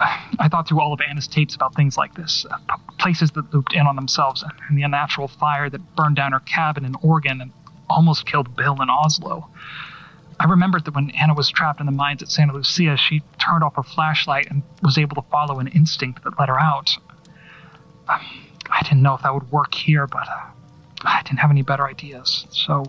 I 0.00 0.48
thought 0.48 0.66
through 0.66 0.80
all 0.80 0.94
of 0.94 1.00
Anna's 1.06 1.28
tapes 1.28 1.54
about 1.54 1.74
things 1.74 1.98
like 1.98 2.14
this 2.14 2.46
uh, 2.50 2.76
places 2.98 3.30
that 3.32 3.52
looped 3.52 3.74
in 3.74 3.86
on 3.86 3.96
themselves, 3.96 4.42
and 4.68 4.78
the 4.78 4.82
unnatural 4.82 5.28
fire 5.28 5.68
that 5.68 5.94
burned 5.94 6.16
down 6.16 6.32
her 6.32 6.40
cabin 6.40 6.84
in 6.84 6.94
Oregon 7.02 7.40
and 7.40 7.52
almost 7.88 8.24
killed 8.24 8.56
Bill 8.56 8.80
in 8.80 8.88
Oslow. 8.88 9.46
I 10.38 10.44
remembered 10.44 10.86
that 10.86 10.94
when 10.94 11.10
Anna 11.10 11.34
was 11.34 11.50
trapped 11.50 11.80
in 11.80 11.86
the 11.86 11.92
mines 11.92 12.22
at 12.22 12.30
Santa 12.30 12.54
Lucia, 12.54 12.96
she 12.96 13.22
turned 13.38 13.62
off 13.62 13.76
her 13.76 13.82
flashlight 13.82 14.46
and 14.50 14.62
was 14.82 14.96
able 14.96 15.16
to 15.16 15.28
follow 15.30 15.58
an 15.58 15.66
instinct 15.68 16.24
that 16.24 16.38
led 16.38 16.48
her 16.48 16.58
out. 16.58 16.96
Um, 18.08 18.20
I 18.70 18.82
didn't 18.82 19.02
know 19.02 19.14
if 19.14 19.22
that 19.22 19.34
would 19.34 19.52
work 19.52 19.74
here, 19.74 20.06
but 20.06 20.26
uh, 20.28 20.46
I 21.02 21.22
didn't 21.24 21.40
have 21.40 21.50
any 21.50 21.62
better 21.62 21.86
ideas, 21.86 22.46
so 22.50 22.84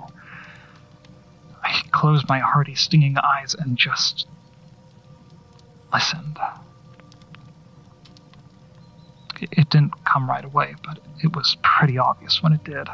I 1.62 1.82
closed 1.91 2.30
my 2.30 2.39
hardy, 2.39 2.76
stinging 2.76 3.17
eyes 3.17 3.54
and 3.54 3.78
just 3.78 4.28
listened. 5.93 6.39
It 9.41 9.69
didn't 9.69 9.93
come 10.06 10.30
right 10.30 10.45
away, 10.45 10.75
but 10.84 10.99
it 11.23 11.36
was 11.36 11.58
pretty 11.63 11.97
obvious 11.97 12.41
when 12.43 12.54
it 12.54 12.63
did. 12.63 12.88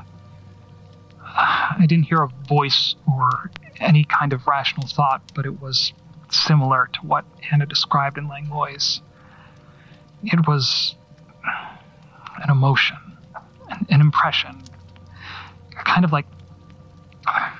I 1.23 1.86
didn't 1.88 2.05
hear 2.05 2.23
a 2.23 2.27
voice 2.47 2.95
or 3.07 3.51
any 3.79 4.05
kind 4.05 4.33
of 4.33 4.47
rational 4.47 4.88
thought, 4.88 5.21
but 5.36 5.45
it 5.45 5.62
was 5.62 5.93
similar 6.31 6.89
to 6.93 6.99
what 7.01 7.25
Anna 7.51 7.65
described 7.65 8.17
in 8.17 8.27
Langlois. 8.27 9.01
It 10.23 10.47
was 10.47 10.95
an 12.43 12.49
emotion, 12.49 12.97
an, 13.69 13.86
an 13.89 14.01
impression, 14.01 14.62
kind 15.86 16.05
of 16.05 16.12
like 16.12 16.25
I, 17.27 17.51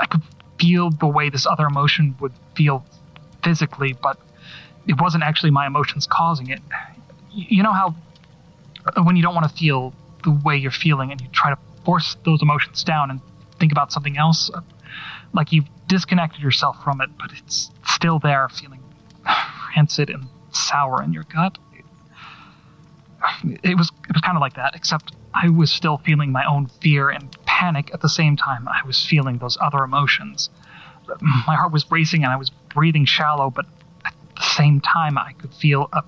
I 0.00 0.06
could 0.06 0.22
feel 0.60 0.90
the 0.90 1.06
way 1.06 1.30
this 1.30 1.46
other 1.46 1.66
emotion 1.66 2.16
would 2.20 2.32
feel 2.54 2.84
physically, 3.42 3.94
but 3.94 4.18
it 4.86 5.00
wasn't 5.00 5.24
actually 5.24 5.50
my 5.50 5.66
emotions 5.66 6.06
causing 6.06 6.50
it. 6.50 6.60
You 7.34 7.62
know 7.62 7.72
how 7.72 7.94
uh, 8.86 9.02
when 9.02 9.16
you 9.16 9.22
don't 9.22 9.34
want 9.34 9.48
to 9.48 9.56
feel 9.56 9.92
the 10.22 10.30
way 10.44 10.56
you're 10.56 10.70
feeling 10.70 11.10
and 11.10 11.20
you 11.20 11.28
try 11.32 11.50
to 11.50 11.58
force 11.84 12.16
those 12.24 12.40
emotions 12.42 12.84
down 12.84 13.10
and 13.10 13.20
think 13.58 13.72
about 13.72 13.92
something 13.92 14.16
else, 14.16 14.50
uh, 14.54 14.60
like 15.32 15.52
you've 15.52 15.68
disconnected 15.88 16.40
yourself 16.40 16.82
from 16.82 17.00
it, 17.00 17.10
but 17.18 17.30
it's 17.36 17.70
still 17.86 18.18
there, 18.18 18.48
feeling 18.48 18.80
rancid 19.76 20.10
and 20.10 20.26
sour 20.52 21.02
in 21.02 21.12
your 21.12 21.24
gut. 21.24 21.58
It 23.62 23.76
was 23.76 23.90
it 24.08 24.12
was 24.14 24.22
kind 24.22 24.36
of 24.36 24.40
like 24.40 24.54
that, 24.54 24.74
except 24.74 25.14
I 25.32 25.48
was 25.48 25.72
still 25.72 25.98
feeling 25.98 26.30
my 26.30 26.44
own 26.46 26.66
fear 26.66 27.08
and 27.10 27.34
panic 27.46 27.90
at 27.92 28.00
the 28.00 28.08
same 28.08 28.36
time. 28.36 28.68
I 28.68 28.86
was 28.86 29.04
feeling 29.04 29.38
those 29.38 29.56
other 29.60 29.82
emotions. 29.82 30.50
My 31.46 31.54
heart 31.54 31.72
was 31.72 31.90
racing 31.90 32.22
and 32.22 32.32
I 32.32 32.36
was 32.36 32.50
breathing 32.50 33.04
shallow, 33.04 33.50
but 33.50 33.66
at 34.04 34.14
the 34.36 34.42
same 34.42 34.80
time, 34.80 35.18
I 35.18 35.32
could 35.32 35.52
feel 35.54 35.88
a 35.92 36.02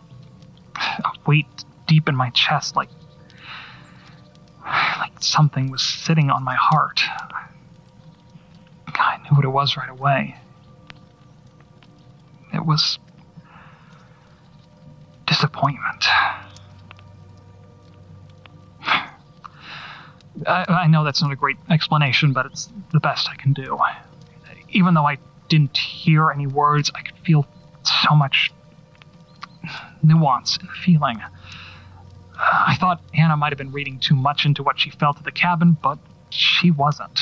weight 1.27 1.47
deep 1.87 2.09
in 2.09 2.17
my 2.17 2.31
chest, 2.31 2.77
like 2.77 2.89
like 4.65 5.12
something 5.21 5.71
was 5.71 5.83
sitting 5.83 6.31
on 6.31 6.43
my 6.45 6.55
heart. 6.55 7.03
I 8.99 9.19
knew 9.19 9.37
what 9.37 9.45
it 9.45 9.49
was 9.49 9.77
right 9.77 9.91
away. 9.91 10.37
It 12.55 12.65
was 12.65 12.99
disappointment. 15.27 16.07
I, 20.47 20.65
I, 20.69 20.87
know 20.87 21.05
that's 21.05 21.23
not 21.23 21.33
a 21.33 21.37
great 21.37 21.57
explanation, 21.71 22.33
but 22.33 22.47
it's 22.47 22.71
the 22.93 23.01
best 23.01 23.29
I 23.29 23.35
can 23.37 23.53
do. 23.53 23.79
Even 24.71 24.95
though 24.95 25.07
I 25.07 25.19
didn't 25.49 25.77
hear 25.77 26.31
any 26.31 26.47
words, 26.47 26.91
I 26.95 27.03
could 27.03 27.19
feel 27.19 27.47
so 27.83 28.15
much 28.15 28.53
nuance 30.02 30.59
the 30.59 30.68
feeling. 30.85 31.20
I 32.38 32.76
thought 32.79 33.02
Anna 33.14 33.37
might 33.37 33.50
have 33.50 33.59
been 33.59 33.72
reading 33.72 33.98
too 33.98 34.14
much 34.14 34.44
into 34.44 34.62
what 34.62 34.79
she 34.79 34.90
felt 34.90 35.18
at 35.18 35.24
the 35.24 35.33
cabin, 35.33 35.76
but 35.83 35.98
she 36.31 36.70
wasn't. 36.70 37.20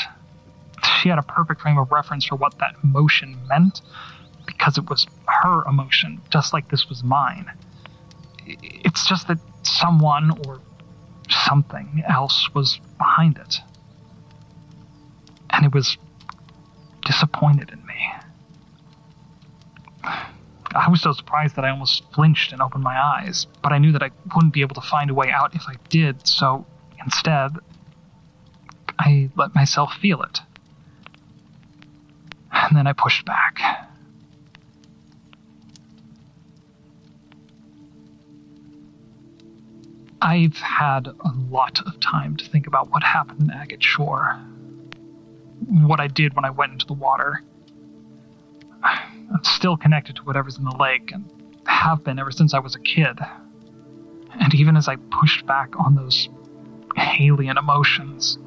She 1.00 1.08
had 1.08 1.18
a 1.18 1.22
perfect 1.22 1.60
frame 1.60 1.78
of 1.78 1.92
reference 1.92 2.24
for 2.24 2.36
what 2.36 2.58
that 2.58 2.74
emotion 2.82 3.38
meant 3.48 3.80
because 4.46 4.76
it 4.76 4.88
was 4.90 5.06
her 5.26 5.64
emotion, 5.68 6.20
just 6.30 6.52
like 6.52 6.68
this 6.68 6.88
was 6.88 7.02
mine. 7.04 7.50
It's 8.46 9.08
just 9.08 9.28
that 9.28 9.38
someone 9.62 10.32
or 10.46 10.60
something 11.30 12.02
else 12.06 12.52
was 12.54 12.80
behind 12.98 13.38
it. 13.38 13.58
And 15.50 15.64
it 15.64 15.72
was 15.72 15.96
disappointed 17.04 17.70
in 17.70 17.84
me. 17.86 18.12
I 20.74 20.88
was 20.90 21.00
so 21.00 21.12
surprised 21.12 21.54
that 21.56 21.64
I 21.64 21.70
almost 21.70 22.02
flinched 22.12 22.52
and 22.52 22.60
opened 22.60 22.82
my 22.82 23.00
eyes, 23.00 23.46
but 23.62 23.72
I 23.72 23.78
knew 23.78 23.92
that 23.92 24.02
I 24.02 24.10
wouldn't 24.34 24.52
be 24.52 24.60
able 24.60 24.74
to 24.74 24.80
find 24.80 25.08
a 25.08 25.14
way 25.14 25.30
out 25.30 25.54
if 25.54 25.62
I 25.68 25.74
did, 25.88 26.26
so 26.26 26.66
instead, 27.02 27.52
I 28.98 29.30
let 29.36 29.54
myself 29.54 29.92
feel 29.94 30.22
it. 30.22 30.40
And 32.52 32.76
then 32.76 32.86
I 32.86 32.92
pushed 32.92 33.24
back. 33.24 33.60
I've 40.20 40.56
had 40.56 41.06
a 41.06 41.32
lot 41.50 41.80
of 41.86 42.00
time 42.00 42.36
to 42.38 42.44
think 42.46 42.66
about 42.66 42.90
what 42.90 43.02
happened 43.02 43.42
in 43.42 43.50
Agate 43.50 43.82
Shore. 43.82 44.40
What 45.68 46.00
I 46.00 46.08
did 46.08 46.34
when 46.34 46.44
I 46.44 46.50
went 46.50 46.72
into 46.72 46.86
the 46.86 46.94
water. 46.94 47.42
Still 49.42 49.76
connected 49.76 50.16
to 50.16 50.22
whatever's 50.22 50.58
in 50.58 50.64
the 50.64 50.76
lake 50.76 51.10
and 51.12 51.30
have 51.66 52.04
been 52.04 52.18
ever 52.18 52.30
since 52.30 52.54
I 52.54 52.58
was 52.58 52.74
a 52.74 52.78
kid. 52.78 53.18
And 54.40 54.54
even 54.54 54.76
as 54.76 54.88
I 54.88 54.96
pushed 54.96 55.46
back 55.46 55.78
on 55.78 55.94
those 55.94 56.28
alien 56.96 57.58
emotions, 57.58 58.38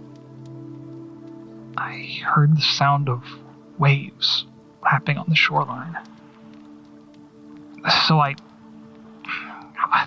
I 1.78 2.20
heard 2.26 2.56
the 2.58 2.62
sound 2.62 3.10
of 3.10 3.24
waves 3.78 4.46
lapping 4.84 5.18
on 5.18 5.26
the 5.30 5.36
shoreline. 5.36 5.98
So 8.08 8.20
I. 8.20 8.36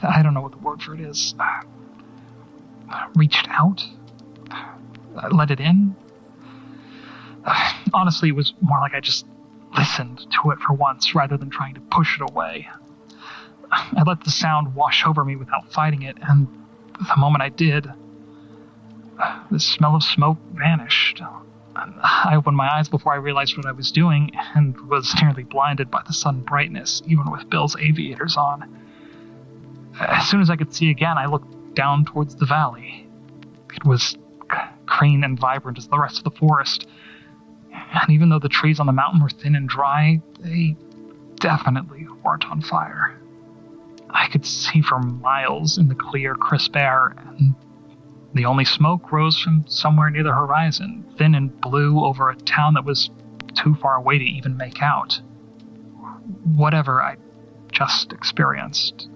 I 0.02 0.20
don't 0.22 0.35
know 0.35 0.42
what 0.42 0.52
the 0.52 0.59
word 0.59 0.83
for 0.83 0.94
it 0.94 1.00
is. 1.00 1.35
Uh, 1.38 3.06
reached 3.14 3.46
out? 3.48 3.83
Uh, 4.50 5.28
let 5.30 5.50
it 5.50 5.61
in? 5.61 5.94
Honestly, 7.94 8.28
it 8.30 8.37
was 8.37 8.52
more 8.61 8.78
like 8.80 8.94
I 8.94 9.00
just 9.00 9.24
listened 9.76 10.26
to 10.42 10.50
it 10.50 10.59
for 10.59 10.72
once 10.72 11.14
rather 11.14 11.37
than 11.37 11.50
trying 11.50 11.74
to 11.74 11.80
push 11.80 12.20
it 12.20 12.30
away. 12.30 12.68
I 13.70 14.02
let 14.04 14.24
the 14.24 14.30
sound 14.30 14.74
wash 14.74 15.06
over 15.06 15.24
me 15.24 15.37
without 15.37 15.72
fighting 15.72 16.02
it, 16.02 16.16
and 16.20 16.48
the 16.98 17.16
moment 17.16 17.42
I 17.42 17.50
did, 17.50 17.88
the 19.50 19.61
smell 19.61 19.94
of 19.96 20.02
smoke 20.02 20.38
vanished. 20.52 21.22
I 21.76 22.35
opened 22.35 22.56
my 22.56 22.68
eyes 22.68 22.88
before 22.88 23.12
I 23.12 23.16
realized 23.16 23.56
what 23.56 23.66
I 23.66 23.72
was 23.72 23.92
doing 23.92 24.33
and 24.54 24.78
was 24.88 25.14
nearly 25.22 25.44
blinded 25.44 25.90
by 25.90 26.02
the 26.06 26.12
sudden 26.12 26.42
brightness, 26.42 27.00
even 27.06 27.30
with 27.30 27.48
Bill's 27.48 27.76
aviators 27.76 28.37
on. 28.37 28.76
As 30.00 30.28
soon 30.28 30.40
as 30.40 30.50
I 30.50 30.56
could 30.56 30.74
see 30.74 30.90
again, 30.90 31.16
I 31.16 31.26
looked 31.26 31.74
down 31.74 32.04
towards 32.04 32.35
the 32.35 32.46
valley. 32.46 33.06
It 33.74 33.85
was 33.85 34.16
green 34.87 35.22
and 35.22 35.38
vibrant 35.38 35.78
as 35.78 35.87
the 35.87 35.98
rest 35.98 36.18
of 36.18 36.24
the 36.24 36.33
forest. 36.33 36.88
And 37.92 38.11
even 38.11 38.29
though 38.29 38.38
the 38.38 38.48
trees 38.48 38.81
on 38.81 38.87
the 38.87 38.92
mountain 38.92 39.22
were 39.22 39.31
thin 39.31 39.55
and 39.55 39.68
dry, 39.68 40.20
they 40.38 40.76
definitely 41.37 42.07
weren't 42.24 42.46
on 42.46 42.62
fire. 42.62 43.18
I 44.11 44.29
could 44.29 44.44
see 44.44 44.83
for 44.83 44.98
miles 44.98 45.79
in 45.79 45.88
the 45.88 45.94
clear, 45.94 46.35
crisp 46.35 46.76
air, 46.76 47.14
and 47.38 47.55
the 48.35 48.44
only 48.44 48.64
smoke 48.64 49.11
rose 49.12 49.38
from 49.38 49.64
somewhere 49.66 50.11
near 50.11 50.22
the 50.22 50.33
horizon, 50.33 51.05
thin 51.18 51.35
and 51.35 51.61
blue 51.61 52.05
over 52.05 52.31
a 52.31 52.37
town 52.37 52.74
that 52.74 52.85
was 52.85 53.11
too 53.55 53.74
far 53.76 53.96
away 53.96 54.18
to 54.18 54.24
even 54.24 54.57
make 54.57 54.83
out. 54.83 55.20
Whatever 56.44 57.03
I 57.03 57.16
just 57.72 58.12
experienced, 58.12 59.09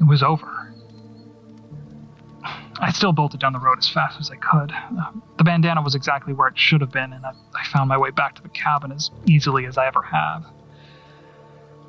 it 0.00 0.06
was 0.06 0.22
over. 0.22 0.67
I 2.80 2.92
still 2.92 3.12
bolted 3.12 3.40
down 3.40 3.52
the 3.52 3.58
road 3.58 3.78
as 3.78 3.88
fast 3.88 4.20
as 4.20 4.30
I 4.30 4.36
could. 4.36 4.72
Uh, 4.72 5.10
the 5.36 5.44
bandana 5.44 5.82
was 5.82 5.94
exactly 5.94 6.32
where 6.32 6.48
it 6.48 6.58
should 6.58 6.80
have 6.80 6.92
been, 6.92 7.12
and 7.12 7.24
I, 7.24 7.32
I 7.54 7.64
found 7.66 7.88
my 7.88 7.98
way 7.98 8.10
back 8.10 8.36
to 8.36 8.42
the 8.42 8.48
cabin 8.50 8.92
as 8.92 9.10
easily 9.26 9.66
as 9.66 9.76
I 9.76 9.86
ever 9.86 10.02
have. 10.02 10.46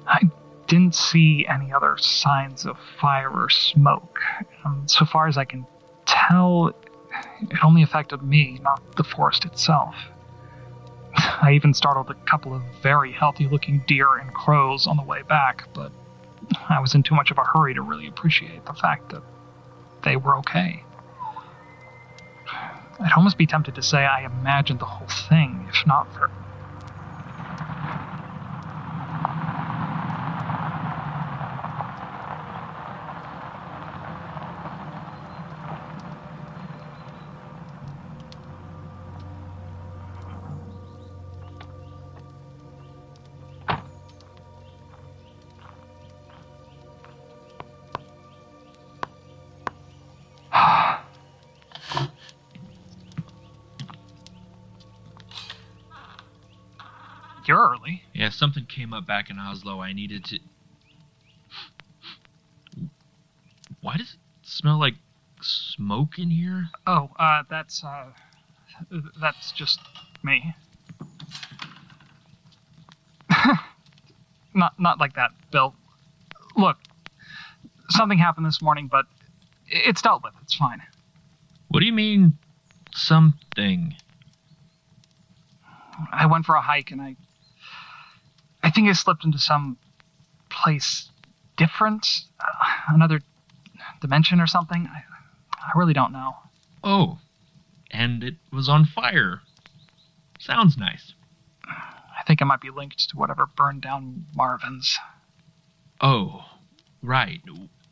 I 0.08 0.22
didn't 0.68 0.96
see 0.96 1.46
any 1.48 1.72
other 1.72 1.98
signs 1.98 2.66
of 2.66 2.78
fire 3.00 3.30
or 3.30 3.50
smoke. 3.50 4.20
Um, 4.66 4.88
so 4.88 5.06
far 5.06 5.28
as 5.28 5.38
I 5.38 5.46
can 5.46 5.66
tell, 6.06 6.68
it 6.68 7.64
only 7.64 7.84
affected 7.84 8.24
me, 8.24 8.60
not 8.64 8.82
the 8.96 9.04
forest 9.04 9.46
itself. 9.46 9.96
I 11.16 11.54
even 11.54 11.74
startled 11.74 12.10
a 12.10 12.16
couple 12.26 12.54
of 12.54 12.64
very 12.82 13.12
healthy 13.12 13.48
looking 13.48 13.84
deer 13.88 14.18
and 14.18 14.34
crows 14.34 14.88
on 14.88 14.98
the 14.98 15.04
way 15.04 15.22
back, 15.22 15.68
but 15.74 15.92
I 16.70 16.80
was 16.80 16.96
in 16.96 17.04
too 17.04 17.16
much 17.16 17.30
of 17.30 17.38
a 17.38 17.44
hurry 17.44 17.76
to 17.76 17.82
really 17.82 18.08
appreciate 18.08 18.66
the 18.66 18.74
fact 18.74 19.10
that 19.10 19.22
they 20.04 20.16
were 20.18 20.38
okay. 20.38 20.84
I'd 23.00 23.14
almost 23.14 23.38
be 23.38 23.48
tempted 23.48 23.76
to 23.76 23.84
say 23.84 24.06
I 24.06 24.26
imagined 24.26 24.80
the 24.80 24.86
whole 24.86 25.08
thing, 25.30 25.66
if 25.70 25.86
not 25.86 26.14
for 26.14 26.32
something 58.40 58.66
came 58.66 58.94
up 58.94 59.06
back 59.06 59.30
in 59.30 59.36
Oslow. 59.36 59.84
I 59.84 59.92
needed 59.94 60.24
to. 60.26 60.40
Why 63.82 63.98
does 63.98 64.14
it 64.14 64.20
smell 64.44 64.80
like 64.80 64.96
smoke 65.42 66.18
in 66.18 66.32
here? 66.32 66.70
Oh, 66.88 67.10
uh, 67.20 67.44
that's, 67.50 67.84
uh, 67.84 68.08
that's 69.20 69.52
just 69.52 69.80
me. 70.24 70.56
not, 74.54 74.80
not 74.80 75.00
like 75.00 75.16
that, 75.16 75.32
Bill. 75.52 75.76
Look, 76.58 76.78
something 77.90 78.18
happened 78.18 78.46
this 78.46 78.62
morning, 78.62 78.88
but 78.88 79.06
it's 79.68 80.02
dealt 80.02 80.24
with. 80.24 80.34
It's 80.42 80.56
fine. 80.56 80.82
What 81.68 81.82
do 81.82 81.86
you 81.86 81.94
mean, 81.94 82.38
something? 82.94 83.96
I 86.12 86.26
went 86.26 86.46
for 86.46 86.56
a 86.56 86.62
hike 86.62 86.92
and 86.92 87.02
I. 87.02 87.16
I 88.80 88.82
think 88.82 88.92
I 88.92 88.94
slipped 88.94 89.26
into 89.26 89.40
some 89.40 89.76
place 90.50 91.10
different, 91.58 92.08
uh, 92.40 92.94
another 92.94 93.20
dimension 94.00 94.40
or 94.40 94.48
something. 94.48 94.88
I, 94.90 95.04
I 95.54 95.78
really 95.78 95.92
don't 95.92 96.14
know. 96.14 96.38
Oh, 96.82 97.20
and 97.92 98.24
it 98.24 98.36
was 98.54 98.70
on 98.70 98.86
fire. 98.86 99.42
Sounds 100.40 100.78
nice. 100.78 101.14
I 101.68 102.24
think 102.26 102.40
it 102.40 102.46
might 102.46 102.62
be 102.62 102.70
linked 102.70 103.10
to 103.10 103.18
whatever 103.18 103.48
burned 103.48 103.82
down 103.82 104.28
Marvin's. 104.34 104.98
Oh, 106.00 106.46
right. 107.04 107.42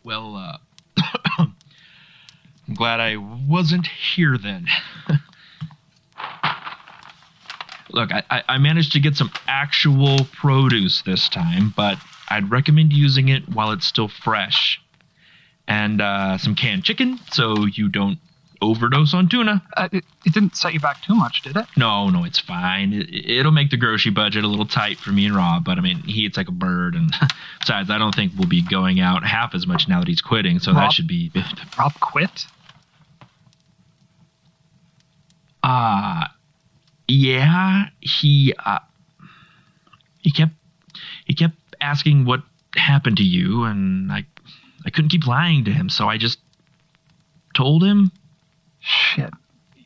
Well, 0.06 0.38
uh. 0.38 0.58
I'm 1.38 2.74
glad 2.76 3.02
I 3.02 3.18
wasn't 3.18 3.88
here 3.88 4.38
then. 4.38 4.68
Look, 7.92 8.12
I, 8.12 8.24
I- 8.30 8.44
I 8.50 8.58
managed 8.58 8.94
to 8.94 9.00
get 9.00 9.16
some 9.16 9.32
actual 9.48 10.26
produce 10.34 11.02
this 11.04 11.30
time, 11.30 11.74
but 11.76 11.98
I'd 12.30 12.52
recommend 12.52 12.94
using 12.94 13.30
it 13.30 13.48
while 13.50 13.72
it's 13.72 13.86
still 13.88 14.08
fresh. 14.08 14.82
And 15.70 16.02
uh, 16.02 16.38
some 16.38 16.56
canned 16.56 16.86
chicken 16.86 17.20
so 17.32 17.66
you 17.66 17.90
don't 17.90 18.20
overdose 18.62 19.14
on 19.14 19.28
tuna. 19.30 19.62
Uh, 19.76 19.90
it, 19.92 20.04
it 20.26 20.34
didn't 20.34 20.56
set 20.56 20.74
you 20.74 20.80
back 20.80 21.02
too 21.04 21.14
much, 21.14 21.42
did 21.42 21.58
it? 21.58 21.66
No, 21.76 22.10
no, 22.10 22.24
it's 22.24 22.40
fine. 22.40 22.94
It, 22.94 23.10
it'll 23.30 23.52
make 23.52 23.70
the 23.70 23.78
grocery 23.78 24.12
budget 24.12 24.44
a 24.46 24.48
little 24.48 24.66
tight 24.66 24.98
for 24.98 25.12
me 25.12 25.26
and 25.26 25.36
Rob, 25.36 25.66
but 25.66 25.78
I 25.78 25.82
mean, 25.82 25.98
he 26.00 26.22
eats 26.22 26.38
like 26.38 26.48
a 26.48 26.54
bird, 26.54 26.96
and 26.96 27.14
besides, 27.60 27.90
I 27.90 27.98
don't 27.98 28.16
think 28.16 28.32
we'll 28.38 28.48
be 28.48 28.62
going 28.62 29.00
out 29.02 29.26
half 29.26 29.54
as 29.54 29.68
much 29.68 29.88
now 29.90 30.00
that 30.00 30.08
he's 30.08 30.22
quitting, 30.22 30.60
so 30.60 30.74
that 30.74 30.92
should 30.94 31.08
be. 31.08 31.32
Rob 31.78 31.94
quit? 32.00 32.46
Uh, 35.64 36.26
yeah, 37.08 37.86
he, 38.00 38.54
uh, 38.66 38.80
he 40.20 40.32
kept, 40.32 40.54
he 41.26 41.34
kept 41.34 41.56
asking 41.82 42.26
what 42.26 42.42
happened 42.76 43.18
to 43.18 43.24
you, 43.24 43.64
and 43.64 44.12
I, 44.12 44.26
I 44.86 44.90
couldn't 44.90 45.10
keep 45.10 45.28
lying 45.28 45.66
to 45.66 45.72
him, 45.72 45.90
so 45.90 46.08
I 46.08 46.18
just 46.18 46.40
told 47.56 47.84
him. 47.84 48.12
Shit. 48.80 49.34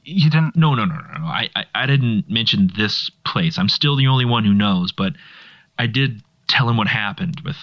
You 0.03 0.29
didn't. 0.29 0.55
No, 0.55 0.75
no, 0.75 0.85
no, 0.85 0.95
no, 0.95 1.19
no. 1.19 1.25
I, 1.25 1.49
I, 1.55 1.65
I 1.73 1.85
didn't 1.85 2.29
mention 2.29 2.71
this 2.75 3.09
place. 3.25 3.57
I'm 3.57 3.69
still 3.69 3.95
the 3.95 4.07
only 4.07 4.25
one 4.25 4.43
who 4.43 4.53
knows, 4.53 4.91
but 4.91 5.13
I 5.77 5.87
did 5.87 6.21
tell 6.47 6.67
him 6.69 6.77
what 6.77 6.87
happened 6.87 7.41
with 7.45 7.55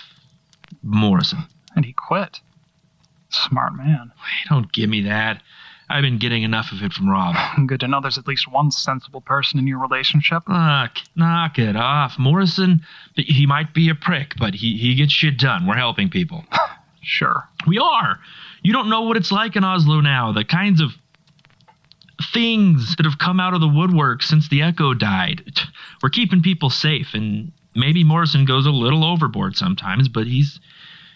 Morrison. 0.83 1.40
And 1.77 1.85
he 1.85 1.92
quit. 1.92 2.40
Smart 3.31 3.75
man. 3.75 4.12
Don't 4.49 4.73
give 4.73 4.88
me 4.88 5.03
that. 5.03 5.42
I've 5.90 6.03
been 6.03 6.18
getting 6.18 6.42
enough 6.42 6.70
of 6.72 6.83
it 6.83 6.92
from 6.92 7.09
Rob. 7.09 7.35
Good 7.66 7.81
to 7.81 7.88
know 7.88 8.01
there's 8.01 8.18
at 8.18 8.27
least 8.27 8.51
one 8.51 8.70
sensible 8.70 9.20
person 9.20 9.59
in 9.59 9.66
your 9.66 9.79
relationship. 9.79 10.46
Knock, 10.48 10.98
knock 11.16 11.59
it 11.59 11.77
off. 11.77 12.18
Morrison, 12.18 12.83
he 13.14 13.46
might 13.46 13.72
be 13.72 13.88
a 13.88 13.94
prick, 13.94 14.35
but 14.38 14.55
he, 14.55 14.77
he 14.77 14.94
gets 14.94 15.12
shit 15.12 15.38
done. 15.38 15.66
We're 15.66 15.77
helping 15.77 16.11
people. 16.11 16.44
Sure. 17.01 17.48
We 17.66 17.79
are. 17.79 18.18
You 18.62 18.74
don't 18.74 18.90
know 18.90 19.03
what 19.03 19.16
it's 19.16 19.33
like 19.33 19.57
in 19.57 19.62
Oslow 19.62 20.03
now. 20.03 20.33
The 20.33 20.44
kinds 20.44 20.83
of 20.83 20.90
things 22.35 22.96
that 22.96 23.07
have 23.07 23.18
come 23.18 23.40
out 23.40 23.55
of 23.55 23.61
the 23.61 23.68
woodwork 23.68 24.22
since 24.22 24.48
the 24.48 24.62
Echo 24.62 24.92
died. 24.92 25.42
We're 26.03 26.11
keeping 26.11 26.42
people 26.42 26.68
safe, 26.68 27.14
and 27.14 27.53
maybe 27.74 28.05
Morrison 28.05 28.44
goes 28.44 28.66
a 28.66 28.70
little 28.70 29.05
overboard 29.05 29.57
sometimes, 29.57 30.09
but 30.09 30.27
he's 30.27 30.61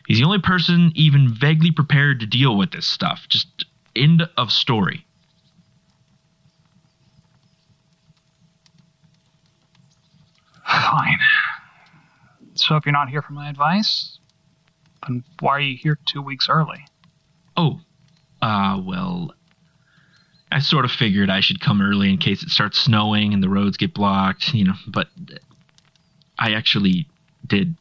he's 0.07 0.19
the 0.19 0.25
only 0.25 0.41
person 0.41 0.93
even 0.95 1.29
vaguely 1.29 1.71
prepared 1.73 2.21
to 2.21 2.27
deal 2.27 2.57
with 2.57 2.71
this 2.71 2.87
stuff. 2.87 3.27
Just 3.29 3.67
end 3.95 4.29
of 4.37 4.51
story. 4.51 5.07
Fine. 10.65 11.19
So 12.55 12.77
if 12.77 12.87
you're 12.87 12.93
not 12.93 13.09
here 13.09 13.23
for 13.23 13.33
my 13.33 13.49
advice, 13.49 14.19
then 15.07 15.25
why 15.41 15.53
are 15.53 15.61
you 15.61 15.77
here 15.77 15.99
two 16.07 16.23
weeks 16.23 16.49
early? 16.49 16.87
Oh, 17.57 17.81
uh, 18.41 18.81
well, 18.85 19.35
I 20.51 20.61
sort 20.61 20.85
of 20.85 20.91
figured 20.91 21.31
I 21.31 21.41
should 21.41 21.61
come 21.61 21.81
early 21.81 22.11
in 22.11 22.19
case 22.19 22.43
it 22.43 22.51
starts 22.51 22.79
snowing 22.79 23.33
and 23.33 23.43
the 23.43 23.49
roads 23.49 23.77
get 23.77 23.95
blocked, 23.95 24.55
you 24.55 24.65
know, 24.65 24.75
but 24.87 25.09
I 26.39 26.53
actually 26.53 27.07
did 27.47 27.77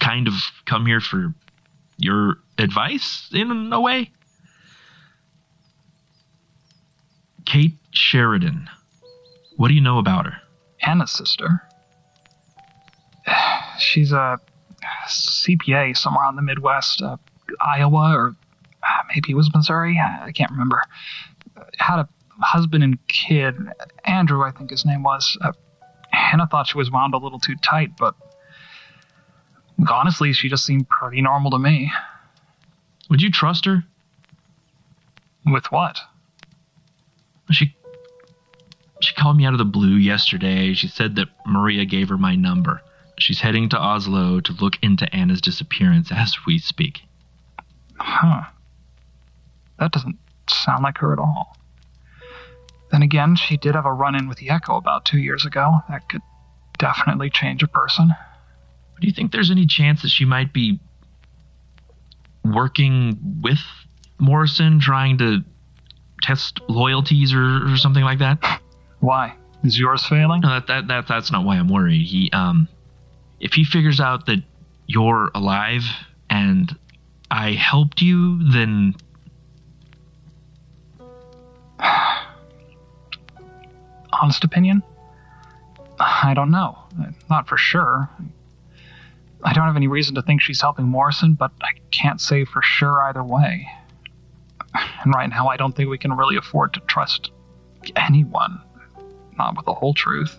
kind 0.00 0.26
of 0.26 0.34
come 0.66 0.86
here 0.86 1.00
for 1.00 1.34
your 1.98 2.36
advice 2.58 3.28
in 3.32 3.72
a 3.72 3.80
way. 3.80 4.10
Kate 7.54 7.78
Sheridan. 7.92 8.68
What 9.54 9.68
do 9.68 9.74
you 9.74 9.80
know 9.80 9.98
about 9.98 10.26
her? 10.26 10.38
Anna's 10.84 11.12
sister. 11.12 11.62
She's 13.78 14.10
a 14.10 14.40
CPA 15.08 15.96
somewhere 15.96 16.24
on 16.24 16.34
the 16.34 16.42
Midwest, 16.42 17.00
uh, 17.00 17.16
Iowa, 17.60 18.12
or 18.12 18.34
uh, 18.82 19.02
maybe 19.14 19.30
it 19.30 19.36
was 19.36 19.54
Missouri. 19.54 19.96
I 20.00 20.32
can't 20.32 20.50
remember. 20.50 20.82
Had 21.78 22.00
a 22.00 22.08
husband 22.40 22.82
and 22.82 22.98
kid, 23.06 23.54
Andrew, 24.04 24.42
I 24.42 24.50
think 24.50 24.70
his 24.70 24.84
name 24.84 25.04
was. 25.04 25.38
Uh, 25.40 25.52
Anna 26.12 26.48
thought 26.48 26.66
she 26.66 26.76
was 26.76 26.90
wound 26.90 27.14
a 27.14 27.18
little 27.18 27.38
too 27.38 27.54
tight, 27.62 27.96
but 27.96 28.16
honestly, 29.88 30.32
she 30.32 30.48
just 30.48 30.66
seemed 30.66 30.88
pretty 30.88 31.22
normal 31.22 31.52
to 31.52 31.58
me. 31.60 31.92
Would 33.10 33.22
you 33.22 33.30
trust 33.30 33.64
her? 33.64 33.84
With 35.46 35.70
what? 35.70 36.00
She 37.50 37.76
she 39.00 39.14
called 39.14 39.36
me 39.36 39.44
out 39.44 39.52
of 39.52 39.58
the 39.58 39.64
blue 39.64 39.96
yesterday. 39.96 40.72
She 40.72 40.88
said 40.88 41.16
that 41.16 41.28
Maria 41.46 41.84
gave 41.84 42.08
her 42.08 42.16
my 42.16 42.34
number. 42.36 42.80
She's 43.18 43.40
heading 43.40 43.68
to 43.68 43.76
Oslow 43.76 44.42
to 44.42 44.52
look 44.52 44.78
into 44.82 45.12
Anna's 45.14 45.40
disappearance 45.40 46.10
as 46.10 46.36
we 46.46 46.58
speak. 46.58 47.02
Huh. 47.98 48.44
That 49.78 49.92
doesn't 49.92 50.16
sound 50.48 50.82
like 50.82 50.98
her 50.98 51.12
at 51.12 51.18
all. 51.18 51.56
Then 52.90 53.02
again, 53.02 53.36
she 53.36 53.56
did 53.56 53.74
have 53.74 53.86
a 53.86 53.92
run 53.92 54.14
in 54.14 54.28
with 54.28 54.38
the 54.38 54.50
Echo 54.50 54.76
about 54.76 55.04
two 55.04 55.18
years 55.18 55.44
ago. 55.44 55.80
That 55.88 56.08
could 56.08 56.22
definitely 56.78 57.30
change 57.30 57.62
a 57.62 57.68
person. 57.68 58.14
Do 59.00 59.06
you 59.06 59.12
think 59.12 59.32
there's 59.32 59.50
any 59.50 59.66
chance 59.66 60.02
that 60.02 60.08
she 60.08 60.24
might 60.24 60.52
be 60.52 60.80
working 62.44 63.40
with 63.42 63.58
Morrison, 64.18 64.80
trying 64.80 65.18
to 65.18 65.44
test 66.24 66.60
loyalties 66.68 67.34
or, 67.34 67.72
or 67.72 67.76
something 67.76 68.02
like 68.02 68.18
that? 68.18 68.60
Why? 69.00 69.34
Is 69.62 69.78
yours 69.78 70.04
failing? 70.04 70.40
No, 70.40 70.48
that, 70.48 70.66
that, 70.68 70.88
that 70.88 71.06
that's 71.06 71.30
not 71.30 71.44
why 71.44 71.56
I'm 71.56 71.68
worried. 71.68 72.06
He 72.06 72.30
um 72.32 72.66
if 73.40 73.52
he 73.52 73.64
figures 73.64 74.00
out 74.00 74.26
that 74.26 74.42
you're 74.86 75.30
alive 75.34 75.84
and 76.30 76.74
I 77.30 77.52
helped 77.52 78.00
you, 78.00 78.50
then 78.50 78.94
honest 84.12 84.44
opinion? 84.44 84.82
I 85.98 86.32
don't 86.34 86.50
know. 86.50 86.78
Not 87.28 87.46
for 87.48 87.56
sure. 87.58 88.08
I 89.42 89.52
don't 89.52 89.66
have 89.66 89.76
any 89.76 89.88
reason 89.88 90.14
to 90.14 90.22
think 90.22 90.40
she's 90.40 90.62
helping 90.62 90.86
Morrison, 90.86 91.34
but 91.34 91.52
I 91.62 91.72
can't 91.90 92.20
say 92.20 92.46
for 92.46 92.62
sure 92.62 93.02
either 93.02 93.22
way. 93.22 93.68
And 94.74 95.14
right 95.14 95.28
now, 95.28 95.48
I 95.48 95.56
don't 95.56 95.74
think 95.74 95.88
we 95.88 95.98
can 95.98 96.12
really 96.16 96.36
afford 96.36 96.74
to 96.74 96.80
trust 96.80 97.30
anyone, 97.96 98.60
not 99.38 99.56
with 99.56 99.66
the 99.66 99.74
whole 99.74 99.94
truth. 99.94 100.36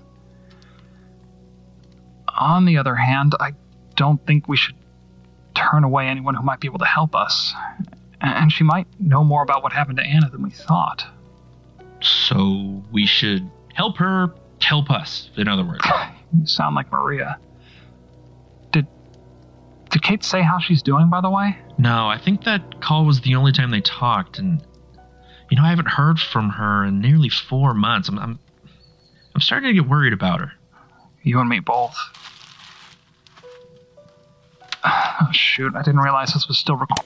On 2.38 2.66
the 2.66 2.78
other 2.78 2.96
hand, 2.96 3.34
I 3.40 3.54
don't 3.96 4.26
think 4.26 4.48
we 4.48 4.58
should 4.58 4.76
turn 5.54 5.84
away 5.84 6.08
anyone 6.08 6.36
who 6.36 6.44
might 6.44 6.60
be 6.60 6.68
able 6.68 6.80
to 6.80 6.86
help 6.86 7.16
us. 7.16 7.54
And 8.22 8.52
she 8.52 8.64
might 8.64 8.88
know 9.00 9.24
more 9.24 9.44
about 9.44 9.64
what 9.64 9.72
happened 9.72 9.98
to 9.98 10.04
Anna 10.04 10.30
than 10.30 10.42
we 10.42 10.50
thought. 10.50 11.06
So 12.02 12.84
we 12.92 13.06
should 13.06 13.50
help 13.74 13.98
her 13.98 14.34
help 14.62 14.90
us, 14.90 15.30
in 15.38 15.48
other 15.48 15.64
words. 15.64 15.86
you 16.38 16.46
sound 16.46 16.76
like 16.76 16.92
Maria. 16.92 17.40
Did 19.96 20.02
Kate 20.02 20.26
say 20.26 20.42
how 20.42 20.60
she's 20.60 20.82
doing, 20.82 21.10
by 21.10 21.22
the 21.22 21.30
way? 21.30 21.58
No, 21.78 22.10
I 22.10 22.18
think 22.18 22.44
that 22.44 22.82
call 22.82 23.06
was 23.06 23.22
the 23.22 23.36
only 23.36 23.54
time 23.54 23.72
they 23.72 23.80
talked, 23.80 24.40
and 24.40 24.62
you 25.50 25.56
know 25.56 25.64
I 25.64 25.70
haven't 25.70 25.88
heard 25.88 26.20
from 26.20 26.50
her 26.50 26.84
in 26.84 27.00
nearly 27.00 27.30
four 27.30 27.74
months. 27.74 28.10
I'm 28.10 28.20
I'm, 28.20 28.38
I'm 29.34 29.40
starting 29.40 29.70
to 29.70 29.74
get 29.74 29.90
worried 29.90 30.12
about 30.12 30.42
her. 30.42 30.52
You 31.24 31.40
and 31.40 31.48
me 31.48 31.62
both. 31.62 31.96
Oh, 35.22 35.32
shoot, 35.32 35.74
I 35.78 35.82
didn't 35.82 36.02
realize 36.02 36.34
this 36.34 36.50
was 36.50 36.58
still 36.58 36.76
recording. 36.76 37.06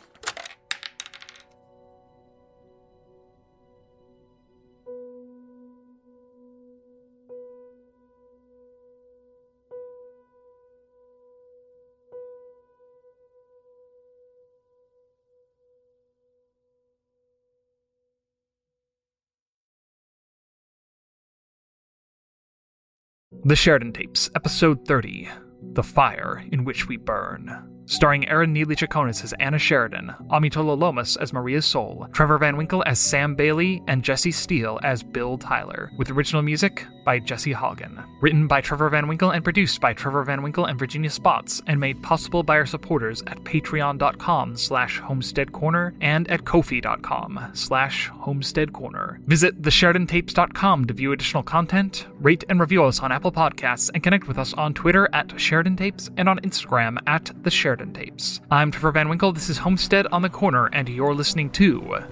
The 23.45 23.55
Sheridan 23.55 23.93
Tapes, 23.93 24.29
Episode 24.35 24.85
30 24.85 25.29
The 25.61 25.83
Fire 25.83 26.43
in 26.51 26.65
Which 26.65 26.87
We 26.87 26.97
Burn. 26.97 27.69
Starring 27.89 28.21
Airen 28.25 28.55
Neeley 28.55 28.75
Chaconas 28.75 29.23
as 29.23 29.33
Anna 29.39 29.57
Sheridan, 29.57 30.13
Amitola 30.29 30.77
Lomas 30.77 31.15
as 31.15 31.33
Maria 31.33 31.59
Sol, 31.59 32.07
Trevor 32.13 32.37
Van 32.37 32.55
Winkle 32.55 32.83
as 32.85 32.99
Sam 32.99 33.33
Bailey, 33.33 33.81
and 33.87 34.03
Jesse 34.03 34.31
Steele 34.31 34.79
as 34.83 35.01
Bill 35.01 35.39
Tyler, 35.39 35.91
with 35.97 36.11
original 36.11 36.43
music 36.43 36.85
by 37.03 37.17
Jesse 37.17 37.51
Haugen. 37.51 38.05
Written 38.21 38.45
by 38.45 38.61
Trevor 38.61 38.89
Van 38.89 39.07
Winkle 39.07 39.31
and 39.31 39.43
produced 39.43 39.81
by 39.81 39.93
Trevor 39.93 40.23
Van 40.23 40.43
Winkle 40.43 40.65
and 40.65 40.77
Virginia 40.77 41.09
Spotts, 41.09 41.63
and 41.65 41.79
made 41.79 42.03
possible 42.03 42.43
by 42.43 42.57
our 42.57 42.67
supporters 42.67 43.23
at 43.25 43.43
patreon.com 43.43 44.55
slash 44.55 45.01
homesteadcorner 45.01 45.95
and 45.99 46.29
at 46.29 46.45
ko-fi.com 46.45 47.49
slash 47.53 48.11
homesteadcorner. 48.11 49.19
Visit 49.25 49.63
thesheridantapes.com 49.63 50.85
to 50.85 50.93
view 50.93 51.11
additional 51.11 51.41
content, 51.41 52.05
rate 52.19 52.43
and 52.49 52.59
review 52.59 52.83
us 52.83 52.99
on 52.99 53.11
Apple 53.11 53.31
Podcasts, 53.31 53.89
and 53.95 54.03
connect 54.03 54.27
with 54.27 54.37
us 54.37 54.53
on 54.53 54.75
Twitter 54.75 55.09
at 55.11 55.29
Sheridan 55.49 55.77
Tapes 55.77 56.11
and 56.15 56.29
on 56.29 56.37
Instagram 56.41 56.99
at 57.07 57.31
The 57.41 57.49
Sheridan 57.49 57.91
Tapes. 57.91 58.39
I'm 58.51 58.69
Trevor 58.69 58.91
Van 58.91 59.09
Winkle, 59.09 59.31
this 59.31 59.49
is 59.49 59.57
Homestead 59.57 60.05
on 60.11 60.21
the 60.21 60.29
Corner, 60.29 60.67
and 60.67 60.87
you're 60.87 61.15
listening 61.15 61.49
to 61.53 62.03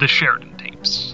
The 0.00 0.08
Sheridan 0.08 0.56
Tapes. 0.56 1.13